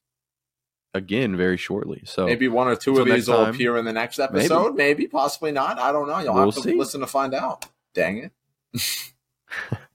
again 0.95 1.37
very 1.37 1.57
shortly. 1.57 2.03
So 2.05 2.27
Maybe 2.27 2.49
one 2.49 2.67
or 2.67 2.75
two 2.77 2.99
of 2.99 3.07
these 3.07 3.29
will 3.29 3.37
time. 3.45 3.55
appear 3.55 3.77
in 3.77 3.85
the 3.85 3.93
next 3.93 4.19
episode. 4.19 4.75
Maybe, 4.75 5.07
possibly 5.07 5.53
not. 5.53 5.79
I 5.79 5.93
don't 5.93 6.09
know. 6.09 6.19
You'll 6.19 6.35
We'll 6.35 6.47
have 6.47 6.55
to 6.57 6.61
see. 6.63 6.75
listen 6.77 7.01
to 7.03 7.07
find 7.07 7.35
out. 7.35 7.67
Dang 7.95 8.19
it. 8.19 8.33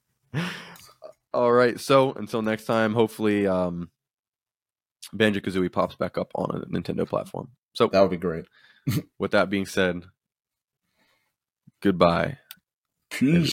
All 1.34 1.52
right. 1.52 1.80
So 1.80 2.14
until 2.14 2.42
next 2.42 2.66
time, 2.66 2.94
hopefully 2.94 3.48
um 3.48 3.90
Banjo 5.14 5.40
Kazooie 5.40 5.72
pops 5.72 5.96
back 5.96 6.18
up 6.18 6.32
on 6.36 6.64
a 6.64 6.66
Nintendo 6.66 7.08
platform. 7.08 7.50
So 7.74 7.88
That 7.88 8.02
would 8.02 8.12
be 8.12 8.18
great. 8.18 8.46
with 9.20 9.32
that 9.32 9.50
being 9.50 9.66
said, 9.66 10.04
goodbye. 11.82 12.38
Peace. 13.10 13.46